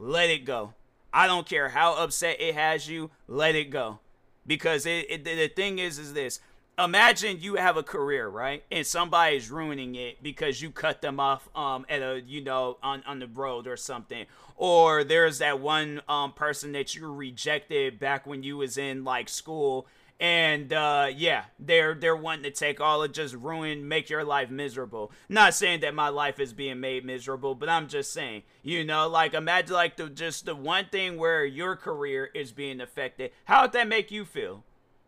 Let 0.00 0.30
it 0.30 0.46
go. 0.46 0.72
I 1.12 1.26
don't 1.26 1.46
care 1.46 1.68
how 1.68 1.94
upset 1.94 2.40
it 2.40 2.54
has 2.54 2.88
you, 2.88 3.10
let 3.28 3.54
it 3.54 3.70
go. 3.70 3.98
Because 4.46 4.86
it, 4.86 5.06
it 5.10 5.24
the 5.24 5.48
thing 5.48 5.78
is 5.78 5.98
is 5.98 6.14
this 6.14 6.40
imagine 6.78 7.36
you 7.40 7.56
have 7.56 7.76
a 7.76 7.82
career, 7.82 8.26
right? 8.26 8.64
And 8.72 8.86
somebody's 8.86 9.50
ruining 9.50 9.94
it 9.96 10.22
because 10.22 10.62
you 10.62 10.70
cut 10.70 11.02
them 11.02 11.20
off 11.20 11.48
um 11.54 11.84
at 11.90 12.00
a 12.00 12.22
you 12.26 12.42
know 12.42 12.78
on 12.82 13.02
on 13.06 13.18
the 13.18 13.26
road 13.26 13.66
or 13.66 13.76
something. 13.76 14.24
Or 14.56 15.04
there's 15.04 15.38
that 15.38 15.60
one 15.60 16.00
um 16.08 16.32
person 16.32 16.72
that 16.72 16.94
you 16.94 17.12
rejected 17.12 18.00
back 18.00 18.26
when 18.26 18.42
you 18.42 18.56
was 18.56 18.78
in 18.78 19.04
like 19.04 19.28
school 19.28 19.86
and 20.20 20.70
uh, 20.70 21.08
yeah, 21.16 21.44
they're 21.58 21.94
they're 21.94 22.14
wanting 22.14 22.44
to 22.44 22.50
take 22.50 22.78
all 22.78 23.02
of 23.02 23.10
just 23.12 23.34
ruin, 23.34 23.88
make 23.88 24.10
your 24.10 24.22
life 24.22 24.50
miserable. 24.50 25.10
Not 25.30 25.54
saying 25.54 25.80
that 25.80 25.94
my 25.94 26.10
life 26.10 26.38
is 26.38 26.52
being 26.52 26.78
made 26.78 27.06
miserable, 27.06 27.54
but 27.54 27.70
I'm 27.70 27.88
just 27.88 28.12
saying, 28.12 28.42
you 28.62 28.84
know, 28.84 29.08
like 29.08 29.32
imagine 29.32 29.74
like 29.74 29.96
the 29.96 30.10
just 30.10 30.44
the 30.44 30.54
one 30.54 30.86
thing 30.92 31.16
where 31.16 31.46
your 31.46 31.74
career 31.74 32.28
is 32.34 32.52
being 32.52 32.82
affected. 32.82 33.30
How 33.46 33.62
would 33.62 33.72
that 33.72 33.88
make 33.88 34.10
you 34.10 34.26
feel? 34.26 34.62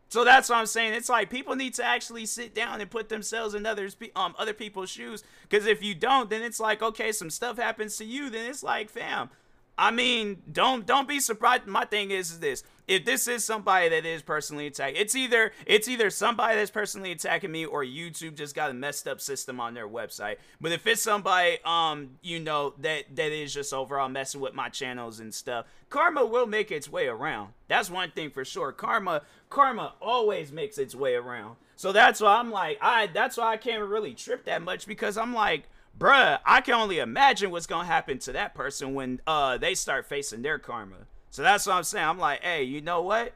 So 0.08 0.24
that's 0.24 0.48
what 0.48 0.56
I'm 0.56 0.66
saying. 0.66 0.94
It's 0.94 1.10
like 1.10 1.28
people 1.28 1.56
need 1.56 1.74
to 1.74 1.84
actually 1.84 2.24
sit 2.24 2.54
down 2.54 2.80
and 2.80 2.90
put 2.90 3.10
themselves 3.10 3.54
in 3.54 3.66
others 3.66 3.94
um 4.16 4.34
other 4.38 4.54
people's 4.54 4.90
shoes. 4.90 5.22
Because 5.42 5.66
if 5.66 5.82
you 5.82 5.94
don't, 5.94 6.30
then 6.30 6.40
it's 6.40 6.58
like 6.58 6.82
okay, 6.82 7.12
some 7.12 7.28
stuff 7.28 7.58
happens 7.58 7.98
to 7.98 8.06
you. 8.06 8.30
Then 8.30 8.48
it's 8.48 8.62
like, 8.62 8.88
fam, 8.88 9.28
I 9.76 9.90
mean, 9.90 10.42
don't 10.50 10.86
don't 10.86 11.08
be 11.08 11.20
surprised. 11.20 11.66
My 11.66 11.84
thing 11.84 12.10
is, 12.10 12.30
is 12.30 12.40
this: 12.40 12.62
if 12.88 13.04
this 13.04 13.28
is 13.28 13.44
somebody 13.44 13.88
that 13.88 14.04
is 14.04 14.22
personally 14.22 14.66
attacking, 14.66 15.00
it's 15.00 15.14
either 15.14 15.52
it's 15.66 15.88
either 15.88 16.10
somebody 16.10 16.56
that's 16.56 16.70
personally 16.70 17.12
attacking 17.12 17.50
me 17.50 17.64
or 17.64 17.84
YouTube 17.84 18.36
just 18.36 18.54
got 18.54 18.70
a 18.70 18.74
messed 18.74 19.06
up 19.06 19.20
system 19.20 19.60
on 19.60 19.74
their 19.74 19.88
website. 19.88 20.36
But 20.60 20.72
if 20.72 20.86
it's 20.86 21.02
somebody, 21.02 21.58
um, 21.64 22.10
you 22.22 22.40
know 22.40 22.74
that 22.78 23.04
that 23.14 23.32
is 23.32 23.54
just 23.54 23.72
overall 23.72 24.08
messing 24.08 24.40
with 24.40 24.54
my 24.54 24.68
channels 24.68 25.20
and 25.20 25.32
stuff, 25.32 25.66
karma 25.90 26.26
will 26.26 26.46
make 26.46 26.70
its 26.70 26.88
way 26.88 27.06
around. 27.06 27.52
That's 27.68 27.90
one 27.90 28.10
thing 28.10 28.30
for 28.30 28.44
sure. 28.44 28.72
Karma, 28.72 29.22
karma 29.48 29.94
always 30.00 30.52
makes 30.52 30.78
its 30.78 30.94
way 30.94 31.14
around. 31.14 31.56
So 31.76 31.92
that's 31.92 32.20
why 32.20 32.36
I'm 32.36 32.50
like, 32.50 32.78
I 32.80 33.06
that's 33.06 33.36
why 33.36 33.52
I 33.52 33.56
can't 33.56 33.88
really 33.88 34.14
trip 34.14 34.44
that 34.44 34.62
much 34.62 34.86
because 34.86 35.16
I'm 35.16 35.32
like 35.32 35.68
bruh, 35.98 36.38
I 36.44 36.60
can 36.62 36.74
only 36.74 36.98
imagine 36.98 37.50
what's 37.50 37.66
gonna 37.66 37.86
happen 37.86 38.18
to 38.20 38.32
that 38.32 38.54
person 38.54 38.94
when 38.94 39.20
uh 39.26 39.58
they 39.58 39.74
start 39.74 40.06
facing 40.06 40.42
their 40.42 40.58
karma. 40.58 41.06
So 41.32 41.40
that's 41.40 41.66
what 41.66 41.76
I'm 41.76 41.82
saying. 41.82 42.06
I'm 42.06 42.18
like, 42.18 42.42
hey, 42.42 42.62
you 42.62 42.82
know 42.82 43.00
what? 43.00 43.32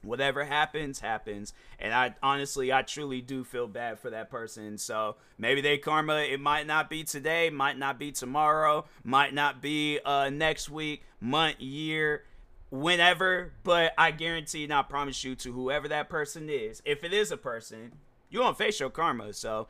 Whatever 0.00 0.44
happens, 0.44 1.00
happens. 1.00 1.52
And 1.78 1.92
I 1.92 2.14
honestly, 2.22 2.72
I 2.72 2.80
truly 2.80 3.20
do 3.20 3.44
feel 3.44 3.66
bad 3.66 3.98
for 3.98 4.08
that 4.08 4.30
person. 4.30 4.78
So 4.78 5.16
maybe 5.36 5.60
they 5.60 5.76
karma, 5.76 6.20
it 6.20 6.40
might 6.40 6.66
not 6.66 6.88
be 6.88 7.04
today, 7.04 7.50
might 7.50 7.76
not 7.76 7.98
be 7.98 8.12
tomorrow, 8.12 8.86
might 9.04 9.34
not 9.34 9.60
be 9.60 10.00
uh 10.06 10.30
next 10.30 10.70
week, 10.70 11.02
month, 11.20 11.60
year, 11.60 12.24
whenever. 12.70 13.52
But 13.62 13.92
I 13.98 14.10
guarantee 14.10 14.64
and 14.64 14.72
I 14.72 14.80
promise 14.80 15.22
you 15.22 15.34
to 15.34 15.52
whoever 15.52 15.88
that 15.88 16.08
person 16.08 16.48
is, 16.48 16.80
if 16.86 17.04
it 17.04 17.12
is 17.12 17.30
a 17.30 17.36
person, 17.36 17.92
you 18.30 18.40
won't 18.40 18.56
face 18.56 18.80
your 18.80 18.88
karma. 18.88 19.34
So 19.34 19.68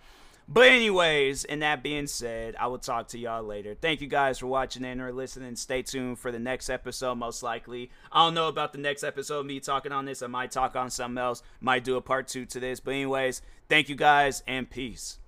but 0.48 0.68
anyways, 0.68 1.44
and 1.44 1.62
that 1.62 1.82
being 1.82 2.06
said, 2.06 2.54
I 2.58 2.68
will 2.68 2.78
talk 2.78 3.08
to 3.08 3.18
y'all 3.18 3.42
later. 3.42 3.74
Thank 3.74 4.00
you 4.00 4.06
guys 4.06 4.38
for 4.38 4.46
watching 4.46 4.84
and 4.84 5.00
or 5.00 5.12
listening. 5.12 5.56
Stay 5.56 5.82
tuned 5.82 6.18
for 6.18 6.30
the 6.30 6.38
next 6.38 6.70
episode, 6.70 7.16
most 7.16 7.42
likely. 7.42 7.90
I 8.12 8.24
don't 8.24 8.34
know 8.34 8.48
about 8.48 8.72
the 8.72 8.78
next 8.78 9.02
episode, 9.02 9.44
me 9.46 9.58
talking 9.60 9.92
on 9.92 10.04
this. 10.04 10.22
I 10.22 10.28
might 10.28 10.52
talk 10.52 10.76
on 10.76 10.90
something 10.90 11.18
else. 11.18 11.42
Might 11.60 11.84
do 11.84 11.96
a 11.96 12.00
part 12.00 12.28
two 12.28 12.46
to 12.46 12.60
this. 12.60 12.78
But 12.80 12.92
anyways, 12.92 13.42
thank 13.68 13.88
you 13.88 13.96
guys 13.96 14.42
and 14.46 14.70
peace. 14.70 15.18